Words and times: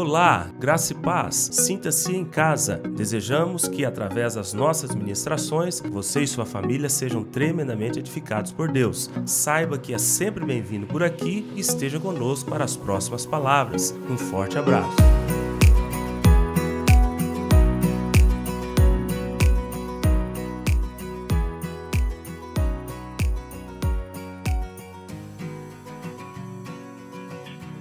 Olá, 0.00 0.48
graça 0.60 0.92
e 0.92 0.96
paz. 0.96 1.50
Sinta-se 1.50 2.14
em 2.14 2.24
casa. 2.24 2.76
Desejamos 2.76 3.66
que, 3.66 3.84
através 3.84 4.34
das 4.34 4.54
nossas 4.54 4.94
ministrações, 4.94 5.80
você 5.80 6.22
e 6.22 6.26
sua 6.26 6.46
família 6.46 6.88
sejam 6.88 7.24
tremendamente 7.24 7.98
edificados 7.98 8.52
por 8.52 8.70
Deus. 8.70 9.10
Saiba 9.26 9.76
que 9.76 9.92
é 9.92 9.98
sempre 9.98 10.46
bem-vindo 10.46 10.86
por 10.86 11.02
aqui 11.02 11.50
e 11.56 11.58
esteja 11.58 11.98
conosco 11.98 12.48
para 12.48 12.62
as 12.62 12.76
próximas 12.76 13.26
palavras. 13.26 13.92
Um 14.08 14.16
forte 14.16 14.56
abraço. 14.56 14.96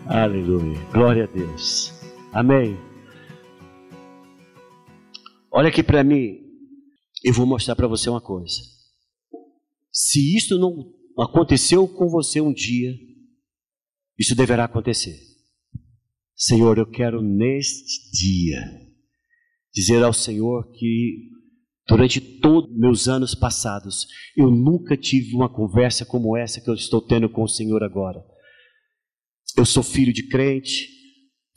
Aleluia. 0.08 0.80
Glória 0.92 1.26
a 1.26 1.28
Deus. 1.28 1.97
Amém. 2.38 2.78
Olha 5.52 5.70
aqui 5.70 5.82
para 5.82 6.04
mim. 6.04 6.38
Eu 7.24 7.34
vou 7.34 7.48
mostrar 7.48 7.76
para 7.76 7.88
você 7.88 8.12
uma 8.12 8.22
coisa. 8.22 8.62
Se 9.92 10.38
isto 10.38 10.60
não 10.60 10.94
aconteceu 11.18 11.88
com 11.88 12.08
você 12.08 12.40
um 12.40 12.54
dia, 12.54 12.94
isso 14.20 14.36
deverá 14.36 14.66
acontecer. 14.66 15.18
Senhor, 16.36 16.78
eu 16.78 16.86
quero 16.86 17.24
neste 17.24 18.12
dia 18.12 18.62
dizer 19.74 20.04
ao 20.04 20.14
Senhor 20.14 20.72
que 20.74 21.32
durante 21.88 22.22
todos 22.22 22.70
meus 22.78 23.08
anos 23.08 23.34
passados 23.34 24.06
eu 24.38 24.52
nunca 24.52 24.96
tive 24.96 25.34
uma 25.34 25.52
conversa 25.52 26.06
como 26.06 26.38
essa 26.38 26.62
que 26.62 26.70
eu 26.70 26.76
estou 26.76 27.02
tendo 27.02 27.32
com 27.32 27.42
o 27.42 27.50
Senhor 27.50 27.82
agora. 27.82 28.24
Eu 29.58 29.66
sou 29.66 29.82
filho 29.82 30.14
de 30.14 30.28
crente, 30.28 30.97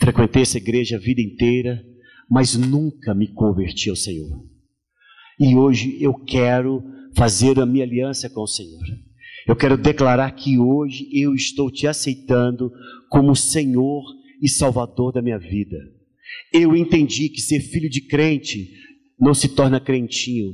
frequentei 0.01 0.43
essa 0.43 0.57
igreja 0.57 0.97
a 0.97 1.01
vida 1.01 1.21
inteira, 1.21 1.85
mas 2.29 2.57
nunca 2.57 3.15
me 3.15 3.29
converti 3.29 3.91
ao 3.91 3.97
Senhor. 3.97 4.45
E 5.39 5.55
hoje 5.55 5.97
eu 6.01 6.15
quero 6.15 6.83
fazer 7.15 7.59
a 7.61 7.67
minha 7.67 7.85
aliança 7.85 8.31
com 8.31 8.41
o 8.43 8.47
Senhor. 8.47 8.83
Eu 9.47 9.57
quero 9.57 9.77
declarar 9.77 10.31
que 10.33 10.59
hoje 10.59 11.09
eu 11.13 11.35
estou 11.35 11.71
te 11.71 11.87
aceitando 11.87 12.71
como 13.09 13.35
Senhor 13.35 14.05
e 14.41 14.49
Salvador 14.49 15.13
da 15.13 15.23
minha 15.23 15.39
vida. 15.39 15.77
Eu 16.53 16.77
entendi 16.77 17.29
que 17.29 17.41
ser 17.41 17.61
filho 17.61 17.91
de 17.91 18.01
crente 18.03 18.71
não 19.19 19.35
se 19.35 19.49
torna 19.49 19.81
crentinho. 19.81 20.53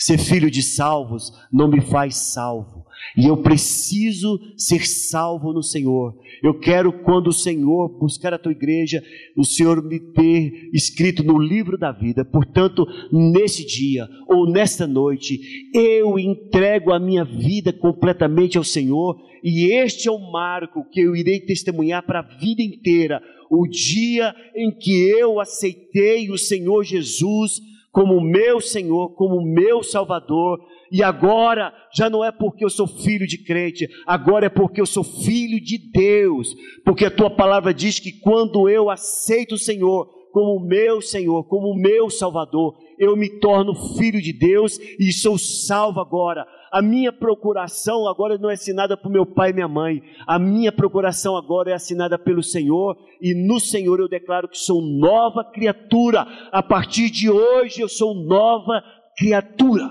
Ser 0.00 0.16
filho 0.16 0.50
de 0.50 0.62
salvos 0.62 1.30
não 1.52 1.68
me 1.68 1.82
faz 1.82 2.16
salvo. 2.16 2.86
E 3.18 3.26
eu 3.26 3.36
preciso 3.36 4.40
ser 4.56 4.86
salvo 4.86 5.52
no 5.52 5.62
Senhor. 5.62 6.16
Eu 6.42 6.58
quero, 6.58 6.90
quando 7.02 7.26
o 7.26 7.34
Senhor 7.34 7.86
buscar 7.98 8.32
a 8.32 8.38
tua 8.38 8.52
igreja, 8.52 9.02
o 9.36 9.44
Senhor 9.44 9.82
me 9.84 10.00
ter 10.00 10.70
escrito 10.72 11.22
no 11.22 11.38
livro 11.38 11.76
da 11.76 11.92
vida. 11.92 12.24
Portanto, 12.24 12.86
nesse 13.12 13.66
dia 13.66 14.08
ou 14.26 14.50
nesta 14.50 14.86
noite, 14.86 15.38
eu 15.74 16.18
entrego 16.18 16.94
a 16.94 16.98
minha 16.98 17.24
vida 17.24 17.70
completamente 17.70 18.56
ao 18.56 18.64
Senhor. 18.64 19.20
E 19.44 19.70
este 19.70 20.08
é 20.08 20.10
o 20.10 20.32
marco 20.32 20.88
que 20.90 21.00
eu 21.00 21.14
irei 21.14 21.40
testemunhar 21.40 22.06
para 22.06 22.20
a 22.20 22.38
vida 22.38 22.62
inteira. 22.62 23.20
O 23.50 23.66
dia 23.66 24.34
em 24.56 24.70
que 24.70 24.92
eu 25.10 25.38
aceitei 25.38 26.30
o 26.30 26.38
Senhor 26.38 26.84
Jesus 26.84 27.60
como 27.90 28.20
meu 28.20 28.60
Senhor, 28.60 29.14
como 29.14 29.42
meu 29.42 29.82
Salvador 29.82 30.60
e 30.92 31.02
agora 31.02 31.72
já 31.94 32.10
não 32.10 32.24
é 32.24 32.32
porque 32.32 32.64
eu 32.64 32.70
sou 32.70 32.86
filho 32.86 33.26
de 33.26 33.38
crente, 33.44 33.88
agora 34.06 34.46
é 34.46 34.48
porque 34.48 34.80
eu 34.80 34.86
sou 34.86 35.04
filho 35.04 35.60
de 35.60 35.78
Deus. 35.78 36.54
Porque 36.84 37.04
a 37.04 37.10
tua 37.10 37.30
palavra 37.30 37.72
diz 37.72 38.00
que 38.00 38.12
quando 38.20 38.68
eu 38.68 38.90
aceito 38.90 39.54
o 39.54 39.58
Senhor 39.58 40.20
como 40.32 40.64
meu 40.64 41.00
Senhor, 41.00 41.44
como 41.44 41.74
meu 41.74 42.08
Salvador, 42.08 42.76
eu 42.98 43.16
me 43.16 43.40
torno 43.40 43.74
filho 43.96 44.20
de 44.20 44.32
Deus 44.32 44.78
e 44.98 45.12
sou 45.12 45.38
salvo 45.38 46.00
agora. 46.00 46.46
A 46.72 46.80
minha 46.80 47.12
procuração 47.12 48.06
agora 48.06 48.38
não 48.38 48.48
é 48.48 48.54
assinada 48.54 48.96
por 48.96 49.10
meu 49.10 49.26
pai 49.26 49.50
e 49.50 49.52
minha 49.52 49.66
mãe. 49.66 50.00
A 50.26 50.38
minha 50.38 50.70
procuração 50.70 51.36
agora 51.36 51.70
é 51.70 51.74
assinada 51.74 52.16
pelo 52.16 52.42
Senhor 52.42 52.96
e 53.20 53.34
no 53.34 53.58
Senhor 53.58 53.98
eu 53.98 54.08
declaro 54.08 54.48
que 54.48 54.56
sou 54.56 54.80
nova 54.80 55.44
criatura. 55.52 56.20
A 56.52 56.62
partir 56.62 57.10
de 57.10 57.28
hoje 57.28 57.80
eu 57.80 57.88
sou 57.88 58.14
nova 58.14 58.82
criatura. 59.16 59.88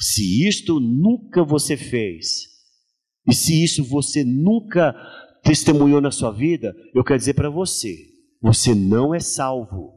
Se 0.00 0.48
isto 0.48 0.80
nunca 0.80 1.44
você 1.44 1.76
fez, 1.76 2.46
e 3.28 3.34
se 3.34 3.62
isso 3.62 3.84
você 3.84 4.24
nunca 4.24 4.94
testemunhou 5.42 6.00
na 6.00 6.10
sua 6.10 6.30
vida, 6.30 6.74
eu 6.94 7.04
quero 7.04 7.18
dizer 7.18 7.34
para 7.34 7.50
você: 7.50 7.96
você 8.40 8.74
não 8.74 9.14
é 9.14 9.20
salvo. 9.20 9.96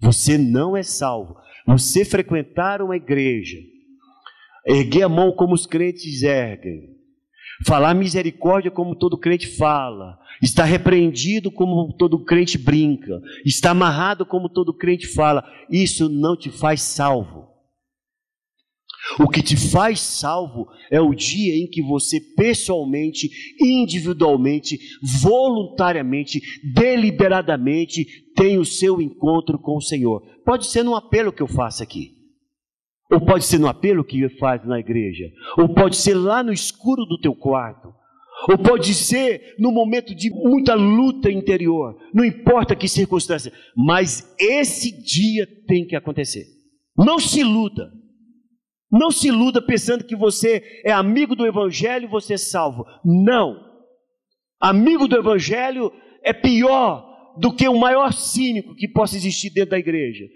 Você 0.00 0.36
não 0.36 0.76
é 0.76 0.82
salvo. 0.82 1.36
Você 1.66 2.04
frequentar 2.04 2.82
uma 2.82 2.96
igreja, 2.96 3.58
erguer 4.66 5.02
a 5.02 5.08
mão 5.08 5.32
como 5.32 5.54
os 5.54 5.66
crentes 5.66 6.22
erguem, 6.22 6.96
falar 7.66 7.94
misericórdia 7.94 8.70
como 8.70 8.96
todo 8.96 9.18
crente 9.18 9.46
fala, 9.56 10.18
estar 10.42 10.64
repreendido 10.64 11.50
como 11.50 11.92
todo 11.96 12.24
crente 12.24 12.58
brinca, 12.58 13.20
estar 13.44 13.70
amarrado 13.70 14.26
como 14.26 14.48
todo 14.48 14.74
crente 14.74 15.06
fala, 15.06 15.44
isso 15.70 16.08
não 16.08 16.36
te 16.36 16.50
faz 16.50 16.82
salvo. 16.82 17.51
O 19.18 19.28
que 19.28 19.42
te 19.42 19.56
faz 19.56 20.00
salvo 20.00 20.68
é 20.90 21.00
o 21.00 21.14
dia 21.14 21.54
em 21.56 21.66
que 21.66 21.82
você 21.82 22.20
pessoalmente, 22.20 23.28
individualmente, 23.60 24.78
voluntariamente, 25.22 26.40
deliberadamente 26.74 28.06
tem 28.34 28.58
o 28.58 28.64
seu 28.64 29.00
encontro 29.00 29.58
com 29.58 29.76
o 29.76 29.82
Senhor. 29.82 30.22
Pode 30.44 30.66
ser 30.66 30.82
num 30.82 30.94
apelo 30.94 31.32
que 31.32 31.42
eu 31.42 31.48
faço 31.48 31.82
aqui. 31.82 32.12
Ou 33.10 33.20
pode 33.20 33.44
ser 33.44 33.58
no 33.58 33.68
apelo 33.68 34.04
que 34.04 34.26
faz 34.38 34.66
na 34.66 34.80
igreja. 34.80 35.30
Ou 35.58 35.68
pode 35.68 35.96
ser 35.96 36.14
lá 36.14 36.42
no 36.42 36.52
escuro 36.52 37.04
do 37.04 37.20
teu 37.20 37.34
quarto. 37.34 37.92
Ou 38.48 38.56
pode 38.56 38.94
ser 38.94 39.54
no 39.58 39.70
momento 39.70 40.14
de 40.14 40.30
muita 40.30 40.74
luta 40.74 41.30
interior. 41.30 41.94
Não 42.14 42.24
importa 42.24 42.74
que 42.74 42.88
circunstância. 42.88 43.52
Mas 43.76 44.34
esse 44.40 44.90
dia 44.90 45.46
tem 45.66 45.86
que 45.86 45.94
acontecer. 45.94 46.46
Não 46.96 47.18
se 47.18 47.40
iluda. 47.40 47.92
Não 48.92 49.10
se 49.10 49.28
iluda 49.28 49.62
pensando 49.62 50.04
que 50.04 50.14
você 50.14 50.62
é 50.84 50.92
amigo 50.92 51.34
do 51.34 51.46
Evangelho 51.46 52.04
e 52.04 52.10
você 52.10 52.34
é 52.34 52.38
salvo. 52.38 52.84
Não. 53.02 53.58
Amigo 54.60 55.08
do 55.08 55.16
Evangelho 55.16 55.90
é 56.22 56.34
pior 56.34 57.34
do 57.38 57.54
que 57.54 57.66
o 57.66 57.78
maior 57.78 58.12
cínico 58.12 58.74
que 58.74 58.86
possa 58.86 59.16
existir 59.16 59.48
dentro 59.48 59.70
da 59.70 59.78
igreja. 59.78 60.26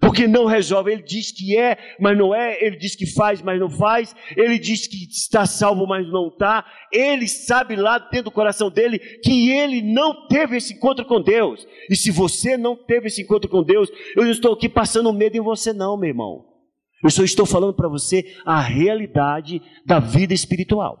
Porque 0.00 0.26
não 0.26 0.46
resolve. 0.46 0.92
Ele 0.92 1.02
diz 1.02 1.30
que 1.30 1.58
é, 1.58 1.76
mas 2.00 2.16
não 2.16 2.34
é. 2.34 2.62
Ele 2.64 2.76
diz 2.76 2.94
que 2.94 3.06
faz, 3.06 3.42
mas 3.42 3.60
não 3.60 3.68
faz. 3.68 4.14
Ele 4.34 4.58
diz 4.58 4.86
que 4.86 5.04
está 5.04 5.44
salvo, 5.44 5.86
mas 5.86 6.06
não 6.08 6.28
está. 6.28 6.64
Ele 6.90 7.28
sabe 7.28 7.76
lá 7.76 7.98
dentro 7.98 8.24
do 8.24 8.30
coração 8.30 8.70
dele 8.70 8.98
que 8.98 9.50
ele 9.50 9.82
não 9.82 10.26
teve 10.26 10.56
esse 10.56 10.74
encontro 10.74 11.04
com 11.04 11.20
Deus. 11.20 11.66
E 11.90 11.96
se 11.96 12.10
você 12.10 12.56
não 12.56 12.76
teve 12.76 13.08
esse 13.08 13.22
encontro 13.22 13.48
com 13.48 13.62
Deus, 13.62 13.90
eu 14.16 14.24
não 14.24 14.30
estou 14.30 14.54
aqui 14.54 14.68
passando 14.68 15.12
medo 15.12 15.36
em 15.36 15.40
você, 15.40 15.72
não, 15.72 15.98
meu 15.98 16.08
irmão. 16.08 16.55
Eu 17.02 17.10
só 17.10 17.22
estou 17.22 17.46
falando 17.46 17.74
para 17.74 17.88
você 17.88 18.24
a 18.44 18.60
realidade 18.60 19.60
da 19.84 19.98
vida 19.98 20.34
espiritual. 20.34 20.98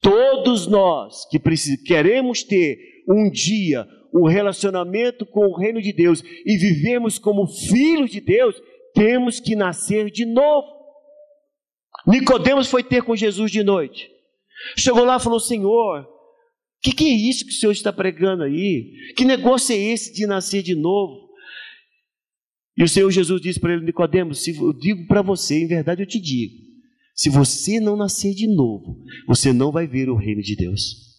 Todos 0.00 0.66
nós 0.66 1.26
que 1.28 1.38
queremos 1.84 2.42
ter 2.42 2.78
um 3.08 3.30
dia 3.30 3.86
um 4.14 4.26
relacionamento 4.26 5.24
com 5.24 5.46
o 5.46 5.56
reino 5.56 5.80
de 5.80 5.92
Deus 5.92 6.22
e 6.44 6.56
vivemos 6.58 7.18
como 7.18 7.46
filhos 7.46 8.10
de 8.10 8.20
Deus, 8.20 8.54
temos 8.94 9.40
que 9.40 9.56
nascer 9.56 10.10
de 10.10 10.26
novo. 10.26 10.68
Nicodemos 12.06 12.68
foi 12.68 12.82
ter 12.82 13.02
com 13.02 13.16
Jesus 13.16 13.50
de 13.50 13.62
noite. 13.62 14.10
Chegou 14.76 15.04
lá 15.04 15.16
e 15.16 15.20
falou: 15.20 15.40
Senhor, 15.40 16.02
o 16.02 16.06
que, 16.82 16.92
que 16.92 17.04
é 17.04 17.14
isso 17.14 17.44
que 17.44 17.52
o 17.52 17.54
Senhor 17.54 17.72
está 17.72 17.92
pregando 17.92 18.42
aí? 18.42 18.92
Que 19.16 19.24
negócio 19.24 19.74
é 19.74 19.78
esse 19.78 20.12
de 20.12 20.26
nascer 20.26 20.62
de 20.62 20.74
novo? 20.74 21.31
E 22.76 22.82
o 22.82 22.88
Senhor 22.88 23.10
Jesus 23.10 23.40
disse 23.40 23.60
para 23.60 23.74
ele, 23.74 23.84
Nicodemos, 23.84 24.42
se 24.42 24.56
eu 24.56 24.72
digo 24.72 25.06
para 25.06 25.22
você, 25.22 25.62
em 25.62 25.66
verdade 25.66 26.02
eu 26.02 26.06
te 26.06 26.18
digo, 26.18 26.54
se 27.14 27.28
você 27.28 27.78
não 27.78 27.96
nascer 27.96 28.34
de 28.34 28.46
novo, 28.46 28.98
você 29.26 29.52
não 29.52 29.70
vai 29.70 29.86
ver 29.86 30.08
o 30.08 30.16
reino 30.16 30.42
de 30.42 30.56
Deus. 30.56 31.12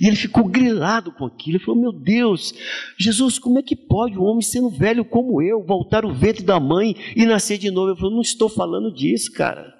E 0.00 0.06
ele 0.06 0.16
ficou 0.16 0.44
grilado 0.44 1.12
com 1.12 1.24
aquilo, 1.24 1.56
ele 1.56 1.64
falou: 1.64 1.80
Meu 1.80 1.92
Deus, 1.92 2.52
Jesus, 2.98 3.38
como 3.38 3.58
é 3.58 3.62
que 3.62 3.74
pode 3.74 4.18
um 4.18 4.22
homem 4.22 4.42
sendo 4.42 4.68
velho 4.68 5.04
como 5.04 5.40
eu 5.40 5.64
voltar 5.64 6.04
o 6.04 6.12
ventre 6.12 6.42
da 6.42 6.60
mãe 6.60 6.94
e 7.16 7.24
nascer 7.24 7.58
de 7.58 7.70
novo? 7.70 7.90
Ele 7.90 7.96
falou: 7.96 8.12
Não 8.12 8.20
estou 8.20 8.48
falando 8.48 8.92
disso, 8.92 9.32
cara. 9.32 9.72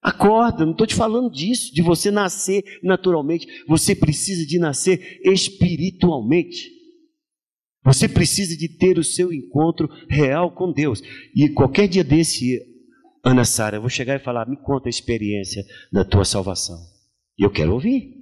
Acorda, 0.00 0.64
não 0.66 0.72
estou 0.72 0.86
te 0.86 0.94
falando 0.94 1.30
disso, 1.30 1.74
de 1.74 1.80
você 1.80 2.10
nascer 2.10 2.62
naturalmente. 2.82 3.46
Você 3.66 3.96
precisa 3.96 4.46
de 4.46 4.58
nascer 4.58 5.20
espiritualmente. 5.24 6.70
Você 7.84 8.08
precisa 8.08 8.56
de 8.56 8.68
ter 8.68 8.98
o 8.98 9.04
seu 9.04 9.32
encontro 9.32 9.88
real 10.08 10.50
com 10.54 10.72
Deus. 10.72 11.02
E 11.34 11.48
qualquer 11.50 11.86
dia 11.86 12.02
desse, 12.02 12.58
Ana 13.22 13.44
Sara, 13.44 13.76
eu 13.76 13.80
vou 13.80 13.90
chegar 13.90 14.16
e 14.16 14.24
falar: 14.24 14.48
me 14.48 14.56
conta 14.56 14.88
a 14.88 14.90
experiência 14.90 15.62
da 15.92 16.04
tua 16.04 16.24
salvação. 16.24 16.78
E 17.38 17.44
eu 17.44 17.50
quero 17.50 17.72
ouvir. 17.72 18.14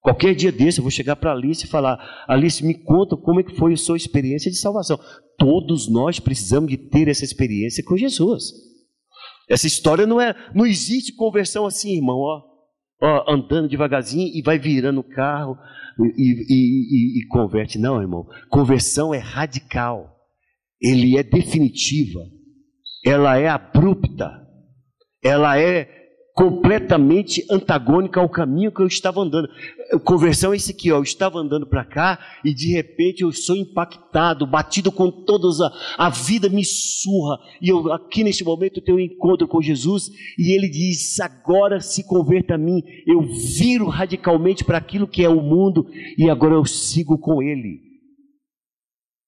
Qualquer 0.00 0.34
dia 0.34 0.50
desse 0.50 0.78
eu 0.78 0.82
vou 0.82 0.90
chegar 0.90 1.16
para 1.16 1.32
Alice 1.32 1.64
e 1.64 1.68
falar: 1.68 1.98
Alice, 2.28 2.64
me 2.64 2.74
conta 2.74 3.16
como 3.16 3.40
é 3.40 3.42
que 3.42 3.56
foi 3.56 3.72
a 3.72 3.76
sua 3.76 3.96
experiência 3.96 4.50
de 4.50 4.58
salvação. 4.58 4.98
Todos 5.38 5.88
nós 5.88 6.20
precisamos 6.20 6.70
de 6.70 6.76
ter 6.76 7.08
essa 7.08 7.24
experiência 7.24 7.82
com 7.84 7.96
Jesus. 7.96 8.52
Essa 9.48 9.66
história 9.66 10.06
não 10.06 10.20
é, 10.20 10.34
não 10.54 10.66
existe 10.66 11.14
conversão 11.14 11.66
assim, 11.66 11.96
irmão, 11.96 12.18
ó, 12.18 12.51
ó 13.02 13.24
andando 13.28 13.68
devagarzinho 13.68 14.30
e 14.32 14.40
vai 14.42 14.58
virando 14.58 15.00
o 15.00 15.04
carro 15.04 15.58
e, 15.98 16.04
e, 16.06 17.18
e, 17.18 17.20
e 17.20 17.26
converte. 17.26 17.78
Não, 17.78 18.00
irmão. 18.00 18.26
Conversão 18.48 19.12
é 19.12 19.18
radical. 19.18 20.16
Ele 20.80 21.18
é 21.18 21.22
definitiva. 21.22 22.20
Ela 23.04 23.38
é 23.38 23.48
abrupta. 23.48 24.30
Ela 25.22 25.58
é 25.58 26.01
completamente 26.34 27.44
antagônica 27.50 28.18
ao 28.18 28.28
caminho 28.28 28.72
que 28.72 28.80
eu 28.80 28.86
estava 28.86 29.20
andando. 29.20 29.48
Conversão 30.04 30.52
é 30.52 30.56
isso 30.56 30.70
aqui, 30.70 30.90
ó, 30.90 30.96
eu 30.96 31.02
estava 31.02 31.38
andando 31.38 31.66
para 31.66 31.84
cá 31.84 32.18
e 32.44 32.54
de 32.54 32.72
repente 32.72 33.22
eu 33.22 33.32
sou 33.32 33.54
impactado, 33.54 34.46
batido 34.46 34.90
com 34.90 35.10
todas 35.10 35.60
a, 35.60 35.70
a 35.98 36.08
vida 36.08 36.48
me 36.48 36.64
surra 36.64 37.38
e 37.60 37.68
eu 37.68 37.92
aqui 37.92 38.24
neste 38.24 38.44
momento 38.44 38.80
tenho 38.80 38.96
um 38.96 39.00
encontro 39.00 39.46
com 39.46 39.60
Jesus 39.60 40.10
e 40.38 40.54
ele 40.54 40.68
diz: 40.68 41.20
agora 41.20 41.80
se 41.80 42.06
converta 42.06 42.54
a 42.54 42.58
mim. 42.58 42.82
Eu 43.06 43.22
viro 43.22 43.86
radicalmente 43.86 44.64
para 44.64 44.78
aquilo 44.78 45.06
que 45.06 45.24
é 45.24 45.28
o 45.28 45.42
mundo 45.42 45.86
e 46.16 46.30
agora 46.30 46.54
eu 46.54 46.64
sigo 46.64 47.18
com 47.18 47.42
ele. 47.42 47.80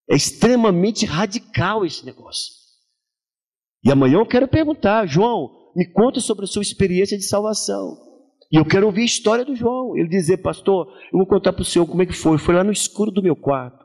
É 0.08 0.16
extremamente 0.16 1.06
radical 1.06 1.84
esse 1.84 2.04
negócio. 2.04 2.52
E 3.84 3.90
amanhã 3.90 4.18
eu 4.18 4.26
quero 4.26 4.48
perguntar, 4.48 5.06
João, 5.06 5.63
me 5.74 5.86
conta 5.86 6.20
sobre 6.20 6.44
a 6.44 6.48
sua 6.48 6.62
experiência 6.62 7.16
de 7.16 7.24
salvação. 7.24 7.96
E 8.52 8.56
eu 8.56 8.64
quero 8.64 8.86
ouvir 8.86 9.02
a 9.02 9.06
história 9.06 9.44
do 9.44 9.56
João. 9.56 9.96
Ele 9.96 10.08
dizer, 10.08 10.38
pastor, 10.38 10.86
eu 11.12 11.18
vou 11.18 11.26
contar 11.26 11.52
para 11.52 11.62
o 11.62 11.64
senhor 11.64 11.86
como 11.86 12.02
é 12.02 12.06
que 12.06 12.12
foi. 12.12 12.38
Foi 12.38 12.54
lá 12.54 12.62
no 12.62 12.72
escuro 12.72 13.10
do 13.10 13.22
meu 13.22 13.34
quarto. 13.34 13.84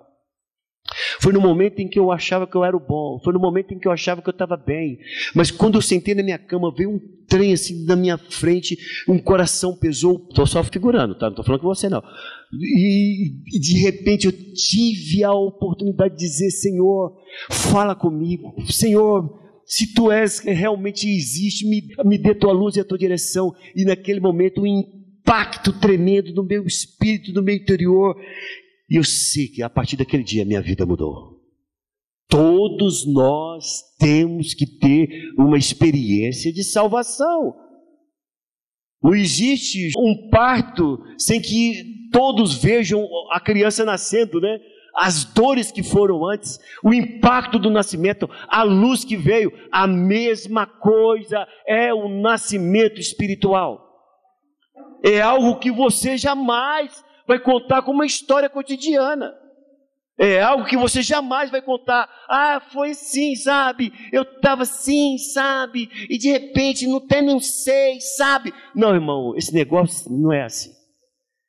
Foi 1.20 1.34
no 1.34 1.42
momento 1.42 1.80
em 1.80 1.88
que 1.88 2.00
eu 2.00 2.12
achava 2.12 2.48
que 2.48 2.56
eu 2.56 2.64
era 2.64 2.76
o 2.76 2.80
bom. 2.80 3.20
Foi 3.24 3.34
no 3.34 3.40
momento 3.40 3.74
em 3.74 3.80
que 3.80 3.88
eu 3.88 3.92
achava 3.92 4.22
que 4.22 4.30
eu 4.30 4.32
estava 4.32 4.58
bem. 4.58 4.98
Mas 5.36 5.52
quando 5.52 5.78
eu 5.78 5.82
sentei 5.82 6.16
na 6.16 6.24
minha 6.24 6.38
cama, 6.38 6.74
veio 6.76 6.92
um 6.92 7.00
trem 7.28 7.54
assim 7.54 7.86
na 7.86 7.96
minha 7.96 8.18
frente, 8.18 8.78
um 9.08 9.20
coração 9.20 9.78
pesou. 9.78 10.26
Estou 10.30 10.48
só 10.48 10.64
figurando, 10.64 11.16
tá? 11.16 11.28
Não 11.28 11.32
estou 11.32 11.46
falando 11.46 11.62
com 11.62 11.68
você, 11.68 11.90
não. 11.90 12.02
E, 12.54 13.34
e 13.56 13.60
de 13.60 13.80
repente 13.82 14.26
eu 14.26 14.32
tive 14.32 15.24
a 15.24 15.34
oportunidade 15.34 16.16
de 16.16 16.26
dizer: 16.26 16.50
Senhor, 16.52 17.16
fala 17.50 17.96
comigo. 17.96 18.56
Senhor, 18.68 19.30
se 19.70 19.94
tu 19.94 20.12
és 20.12 20.40
realmente 20.40 21.08
existe, 21.08 21.64
me, 21.64 21.88
me 22.04 22.18
dê 22.18 22.34
tua 22.34 22.52
luz 22.52 22.76
e 22.76 22.80
a 22.80 22.84
tua 22.84 22.98
direção. 22.98 23.54
E 23.76 23.86
naquele 23.86 24.20
momento, 24.20 24.62
um 24.62 24.66
impacto 24.66 25.72
tremendo 25.80 26.34
no 26.34 26.44
meu 26.44 26.66
espírito, 26.66 27.32
no 27.32 27.44
meu 27.44 27.56
interior. 27.56 28.16
E 28.90 28.96
eu 28.96 29.04
sei 29.04 29.48
que 29.48 29.62
a 29.62 29.70
partir 29.70 29.96
daquele 29.96 30.24
dia 30.24 30.44
minha 30.44 30.60
vida 30.60 30.88
mudou. 30.88 31.40
Todos 32.28 33.06
nós 33.06 33.84
temos 34.00 34.56
que 34.56 34.66
ter 34.66 35.08
uma 35.38 35.58
experiência 35.58 36.52
de 36.52 36.64
salvação. 36.64 37.54
Não 39.04 39.14
existe 39.14 39.92
um 39.96 40.30
parto 40.32 40.98
sem 41.16 41.40
que 41.40 42.10
todos 42.12 42.56
vejam 42.56 43.08
a 43.32 43.40
criança 43.40 43.86
nascendo, 43.86 44.42
né? 44.42 44.60
As 45.00 45.24
dores 45.24 45.72
que 45.72 45.82
foram 45.82 46.26
antes, 46.28 46.60
o 46.84 46.94
impacto 46.94 47.58
do 47.58 47.70
nascimento, 47.70 48.30
a 48.50 48.64
luz 48.64 49.06
que 49.06 49.16
veio, 49.16 49.50
a 49.72 49.88
mesma 49.88 50.68
coisa 50.68 51.48
é 51.66 51.94
o 51.94 52.10
nascimento 52.10 53.00
espiritual. 53.00 53.80
É 55.02 55.22
algo 55.22 55.58
que 55.58 55.72
você 55.72 56.18
jamais 56.18 57.02
vai 57.26 57.40
contar 57.40 57.82
como 57.82 58.00
uma 58.00 58.06
história 58.06 58.50
cotidiana. 58.50 59.34
É 60.18 60.42
algo 60.42 60.66
que 60.66 60.76
você 60.76 61.02
jamais 61.02 61.50
vai 61.50 61.62
contar. 61.62 62.10
Ah, 62.30 62.62
foi 62.74 62.94
sim, 62.94 63.38
sabe? 63.38 63.94
Eu 64.12 64.24
estava 64.24 64.64
assim, 64.64 65.18
sabe? 65.18 65.90
E 66.10 66.18
de 66.18 66.30
repente 66.30 66.86
não 66.86 67.00
tem, 67.00 67.22
não 67.22 67.40
sei, 67.40 68.02
sabe? 68.02 68.54
Não, 68.76 68.94
irmão, 68.94 69.34
esse 69.38 69.54
negócio 69.54 70.12
não 70.12 70.34
é 70.34 70.44
assim. 70.44 70.72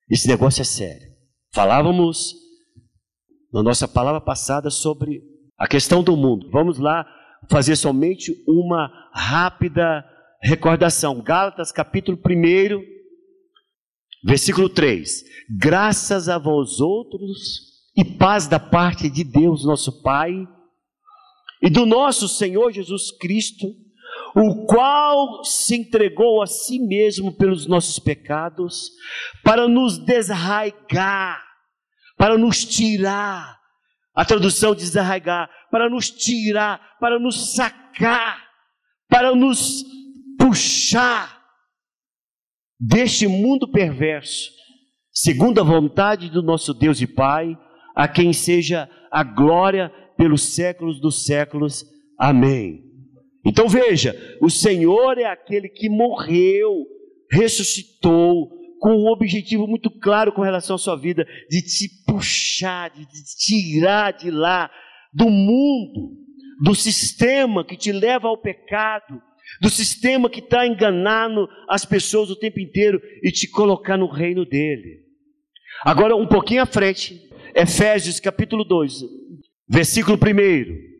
Esse 0.09 0.29
negócio 0.29 0.61
é 0.61 0.65
sério. 0.65 1.11
Falávamos 1.53 2.40
na 3.53 3.63
nossa 3.63 3.89
palavra 3.89 4.21
passada 4.21 4.71
sobre 4.71 5.23
a 5.59 5.67
questão 5.67 6.03
do 6.03 6.17
mundo. 6.17 6.49
Vamos 6.51 6.79
lá 6.79 7.07
fazer 7.49 7.77
somente 7.77 8.33
uma 8.47 8.91
rápida 9.13 10.05
recordação. 10.43 11.21
Gálatas 11.21 11.73
capítulo 11.73 12.19
1, 12.19 12.83
versículo 14.25 14.69
3. 14.69 15.25
Graças 15.59 16.29
a 16.29 16.39
vós 16.39 16.81
outros 16.81 17.71
e 17.97 18.05
paz 18.05 18.47
da 18.47 18.61
parte 18.61 19.11
de 19.11 19.25
Deus, 19.25 19.65
nosso 19.65 20.03
Pai, 20.03 20.47
e 21.63 21.69
do 21.69 21.85
nosso 21.85 22.29
Senhor 22.29 22.73
Jesus 22.73 23.11
Cristo, 23.19 23.67
o 24.35 24.65
qual 24.65 25.45
se 25.45 25.75
entregou 25.75 26.41
a 26.41 26.47
si 26.47 26.79
mesmo 26.79 27.37
pelos 27.37 27.67
nossos 27.67 27.99
pecados, 27.99 28.91
para 29.43 29.69
nos 29.69 29.99
desraigar 29.99 31.50
para 32.21 32.37
nos 32.37 32.67
tirar. 32.67 33.59
A 34.15 34.27
tradução 34.27 34.75
diz 34.75 34.95
arraigar, 34.95 35.49
para 35.71 35.89
nos 35.89 36.11
tirar, 36.11 36.99
para 37.01 37.19
nos 37.19 37.55
sacar, 37.55 38.45
para 39.09 39.35
nos 39.35 39.83
puxar 40.39 41.41
deste 42.79 43.27
mundo 43.27 43.71
perverso, 43.73 44.51
segundo 45.11 45.63
a 45.63 45.65
vontade 45.65 46.29
do 46.29 46.43
nosso 46.43 46.75
Deus 46.75 47.01
e 47.01 47.07
Pai, 47.07 47.57
a 47.97 48.07
quem 48.07 48.35
seja 48.35 48.87
a 49.11 49.25
glória 49.25 49.91
pelos 50.19 50.55
séculos 50.55 51.01
dos 51.01 51.25
séculos. 51.25 51.87
Amém. 52.19 52.83
Então 53.47 53.67
veja, 53.67 54.15
o 54.43 54.51
Senhor 54.51 55.17
é 55.17 55.25
aquele 55.25 55.71
que 55.71 55.89
morreu, 55.89 56.85
ressuscitou, 57.33 58.60
com 58.81 58.95
um 58.95 59.09
objetivo 59.09 59.67
muito 59.69 59.91
claro 59.91 60.33
com 60.33 60.41
relação 60.41 60.77
à 60.77 60.79
sua 60.79 60.97
vida, 60.97 61.27
de 61.49 61.63
te 61.63 61.87
puxar, 62.07 62.91
de 62.91 63.07
te 63.07 63.37
tirar 63.39 64.13
de 64.13 64.31
lá, 64.31 64.71
do 65.13 65.29
mundo, 65.29 66.17
do 66.63 66.75
sistema 66.75 67.65
que 67.65 67.77
te 67.77 67.93
leva 67.93 68.27
ao 68.27 68.41
pecado, 68.41 69.21
do 69.61 69.69
sistema 69.69 70.31
que 70.31 70.41
está 70.41 70.67
enganando 70.67 71.47
as 71.69 71.85
pessoas 71.85 72.31
o 72.31 72.37
tempo 72.37 72.59
inteiro 72.59 73.01
e 73.23 73.31
te 73.31 73.49
colocar 73.49 73.99
no 73.99 74.11
reino 74.11 74.47
dele. 74.47 75.01
Agora, 75.85 76.17
um 76.17 76.27
pouquinho 76.27 76.63
à 76.63 76.67
frente, 76.67 77.21
Efésios 77.55 78.19
capítulo 78.19 78.65
2, 78.65 79.03
versículo 79.69 80.17
1. 80.17 80.91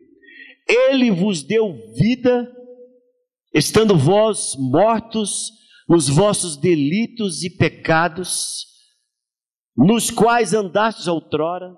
Ele 0.69 1.09
vos 1.09 1.41
deu 1.41 1.73
vida, 1.97 2.47
estando 3.53 3.97
vós 3.97 4.55
mortos 4.57 5.60
os 5.93 6.07
vossos 6.07 6.55
delitos 6.55 7.43
e 7.43 7.49
pecados, 7.49 8.65
nos 9.75 10.09
quais 10.09 10.53
andastes 10.53 11.05
outrora, 11.05 11.77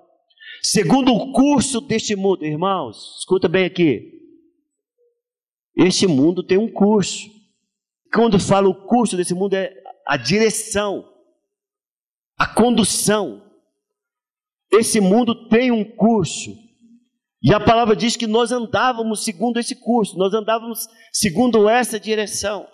segundo 0.62 1.12
o 1.12 1.32
curso 1.32 1.80
deste 1.80 2.14
mundo. 2.14 2.44
Irmãos, 2.44 3.16
escuta 3.18 3.48
bem 3.48 3.64
aqui. 3.64 4.12
Este 5.76 6.06
mundo 6.06 6.44
tem 6.44 6.56
um 6.56 6.72
curso. 6.72 7.28
Quando 8.12 8.38
falo 8.38 8.70
o 8.70 8.86
curso 8.86 9.16
desse 9.16 9.34
mundo, 9.34 9.54
é 9.54 9.74
a 10.06 10.16
direção, 10.16 11.04
a 12.38 12.46
condução. 12.46 13.42
Esse 14.70 15.00
mundo 15.00 15.48
tem 15.48 15.72
um 15.72 15.84
curso. 15.84 16.52
E 17.42 17.52
a 17.52 17.58
palavra 17.58 17.96
diz 17.96 18.14
que 18.16 18.28
nós 18.28 18.52
andávamos 18.52 19.24
segundo 19.24 19.58
esse 19.58 19.74
curso, 19.74 20.16
nós 20.16 20.32
andávamos 20.32 20.86
segundo 21.12 21.68
essa 21.68 21.98
direção. 21.98 22.72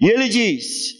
E 0.00 0.06
ele 0.06 0.28
diz: 0.28 0.94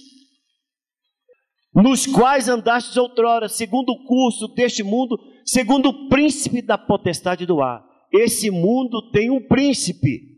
Nos 1.75 2.07
quais 2.07 2.49
andastes 2.49 2.97
outrora, 2.97 3.49
segundo 3.49 3.90
o 3.90 4.04
curso 4.04 4.49
deste 4.49 4.83
mundo, 4.83 5.19
segundo 5.45 5.88
o 5.88 6.09
príncipe 6.09 6.61
da 6.61 6.76
potestade 6.76 7.47
do 7.47 7.61
ar. 7.62 7.83
Esse 8.12 8.50
mundo 8.50 9.11
tem 9.11 9.30
um 9.30 9.40
príncipe. 9.40 10.28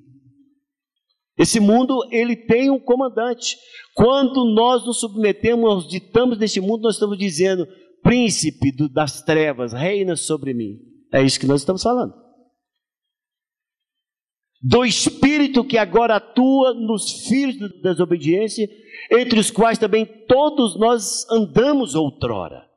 Esse 1.39 1.59
mundo, 1.59 2.07
ele 2.11 2.37
tem 2.37 2.71
um 2.71 2.79
comandante. 2.79 3.57
Quando 3.95 4.45
nós 4.45 4.85
nos 4.85 5.01
submetemos 5.01 5.69
aos 5.69 5.89
ditames 5.89 6.39
deste 6.39 6.61
mundo, 6.61 6.83
nós 6.83 6.95
estamos 6.95 7.19
dizendo: 7.19 7.67
príncipe 8.03 8.71
das 8.93 9.23
trevas, 9.23 9.73
reina 9.73 10.15
sobre 10.15 10.55
mim. 10.55 10.79
É 11.13 11.23
isso 11.23 11.41
que 11.41 11.47
nós 11.47 11.63
estamos 11.63 11.83
falando 11.83 12.22
do 14.63 14.85
Espírito 14.85 15.65
que 15.65 15.77
agora 15.77 16.17
atua 16.17 16.73
nos 16.73 17.27
filhos 17.27 17.59
da 17.59 17.91
desobediência, 17.91 18.69
entre 19.11 19.41
os 19.41 19.51
quais 19.51 19.79
também 19.79 20.07
todos 20.29 20.79
nós 20.79 21.29
andamos 21.31 21.95
outrora. 21.95 22.71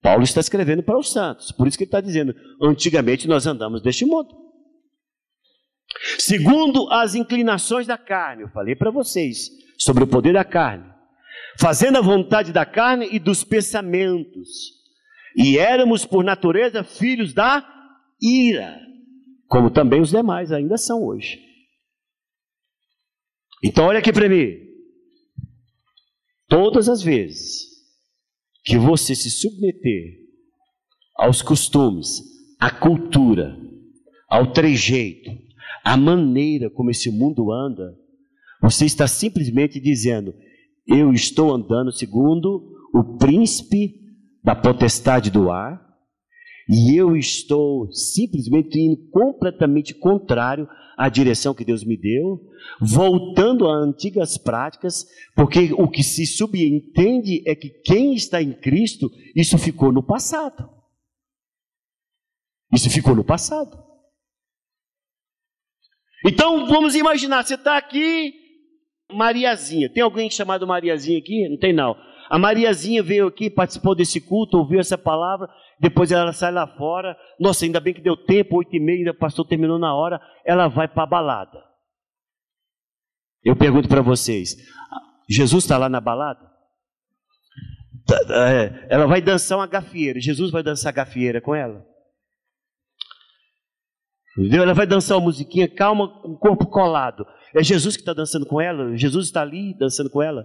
Paulo 0.00 0.22
está 0.22 0.40
escrevendo 0.40 0.82
para 0.82 0.98
os 0.98 1.10
santos, 1.10 1.52
por 1.52 1.66
isso 1.66 1.76
que 1.76 1.84
ele 1.84 1.88
está 1.88 2.00
dizendo: 2.00 2.34
antigamente 2.62 3.28
nós 3.28 3.46
andamos 3.46 3.82
deste 3.82 4.06
mundo. 4.06 4.34
Segundo 6.18 6.90
as 6.90 7.14
inclinações 7.14 7.86
da 7.86 7.98
carne, 7.98 8.42
eu 8.42 8.48
falei 8.48 8.74
para 8.74 8.90
vocês 8.90 9.50
sobre 9.78 10.04
o 10.04 10.06
poder 10.06 10.32
da 10.32 10.44
carne, 10.44 10.84
fazendo 11.58 11.98
a 11.98 12.02
vontade 12.02 12.52
da 12.52 12.64
carne 12.64 13.08
e 13.12 13.18
dos 13.18 13.44
pensamentos. 13.44 14.48
E 15.36 15.58
éramos, 15.58 16.04
por 16.06 16.22
natureza, 16.22 16.84
filhos 16.84 17.32
da 17.34 17.66
ira, 18.20 18.78
como 19.54 19.70
também 19.70 20.00
os 20.00 20.10
demais 20.10 20.50
ainda 20.50 20.76
são 20.76 21.04
hoje. 21.04 21.38
Então, 23.62 23.84
olha 23.84 24.00
aqui 24.00 24.12
para 24.12 24.28
mim. 24.28 24.48
Todas 26.48 26.88
as 26.88 27.00
vezes 27.00 27.62
que 28.64 28.76
você 28.76 29.14
se 29.14 29.30
submeter 29.30 30.18
aos 31.16 31.40
costumes, 31.40 32.20
à 32.58 32.68
cultura, 32.68 33.56
ao 34.28 34.52
trejeito, 34.52 35.30
à 35.84 35.96
maneira 35.96 36.68
como 36.68 36.90
esse 36.90 37.08
mundo 37.12 37.52
anda, 37.52 37.96
você 38.60 38.84
está 38.84 39.06
simplesmente 39.06 39.78
dizendo: 39.78 40.34
Eu 40.84 41.12
estou 41.12 41.54
andando 41.54 41.92
segundo 41.92 42.72
o 42.92 43.16
príncipe 43.18 44.00
da 44.42 44.56
potestade 44.56 45.30
do 45.30 45.48
ar, 45.48 45.80
e 46.68 46.96
eu 46.96 47.16
estou 47.16 47.92
simplesmente 47.92 48.78
indo 48.78 49.08
completamente 49.10 49.94
contrário 49.94 50.68
à 50.96 51.08
direção 51.08 51.54
que 51.54 51.64
Deus 51.64 51.84
me 51.84 51.96
deu, 51.96 52.40
voltando 52.80 53.68
a 53.68 53.76
antigas 53.76 54.38
práticas, 54.38 55.06
porque 55.34 55.72
o 55.74 55.88
que 55.88 56.02
se 56.02 56.26
subentende 56.26 57.42
é 57.46 57.54
que 57.54 57.68
quem 57.68 58.14
está 58.14 58.40
em 58.40 58.52
Cristo, 58.52 59.10
isso 59.34 59.58
ficou 59.58 59.92
no 59.92 60.02
passado. 60.02 60.68
Isso 62.72 62.90
ficou 62.90 63.14
no 63.14 63.24
passado. 63.24 63.76
Então 66.26 66.66
vamos 66.66 66.94
imaginar, 66.94 67.44
você 67.44 67.54
está 67.54 67.76
aqui, 67.76 68.32
Mariazinha. 69.12 69.92
Tem 69.92 70.02
alguém 70.02 70.30
chamado 70.30 70.66
Mariazinha 70.66 71.18
aqui? 71.18 71.48
Não 71.48 71.58
tem 71.58 71.72
não. 71.72 71.94
A 72.28 72.38
Mariazinha 72.38 73.02
veio 73.02 73.26
aqui, 73.26 73.50
participou 73.50 73.94
desse 73.94 74.20
culto, 74.20 74.58
ouviu 74.58 74.80
essa 74.80 74.96
palavra, 74.96 75.48
depois 75.78 76.10
ela 76.10 76.32
sai 76.32 76.52
lá 76.52 76.66
fora. 76.66 77.16
Nossa, 77.38 77.64
ainda 77.64 77.80
bem 77.80 77.94
que 77.94 78.00
deu 78.00 78.16
tempo, 78.16 78.56
oito 78.56 78.74
e 78.74 78.80
meia, 78.80 79.10
o 79.10 79.18
pastor 79.18 79.46
terminou 79.46 79.78
na 79.78 79.94
hora. 79.94 80.20
Ela 80.44 80.68
vai 80.68 80.88
para 80.88 81.02
a 81.02 81.06
balada. 81.06 81.62
Eu 83.44 83.54
pergunto 83.56 83.88
para 83.88 84.00
vocês: 84.00 84.56
Jesus 85.28 85.64
está 85.64 85.76
lá 85.76 85.88
na 85.88 86.00
balada? 86.00 86.40
Tá, 88.06 88.18
é, 88.50 88.86
ela 88.90 89.06
vai 89.06 89.20
dançar 89.20 89.58
uma 89.58 89.66
gafieira. 89.66 90.20
Jesus 90.20 90.50
vai 90.50 90.62
dançar 90.62 90.92
gafieira 90.92 91.40
com 91.40 91.54
ela? 91.54 91.84
Entendeu? 94.38 94.62
Ela 94.62 94.74
vai 94.74 94.86
dançar 94.86 95.16
uma 95.16 95.24
musiquinha 95.24 95.68
calma, 95.68 96.08
com 96.08 96.32
o 96.32 96.38
corpo 96.38 96.66
colado. 96.66 97.24
É 97.54 97.62
Jesus 97.62 97.96
que 97.96 98.02
está 98.02 98.12
dançando 98.12 98.46
com 98.46 98.60
ela? 98.60 98.96
Jesus 98.96 99.26
está 99.26 99.42
ali 99.42 99.76
dançando 99.78 100.10
com 100.10 100.22
ela? 100.22 100.44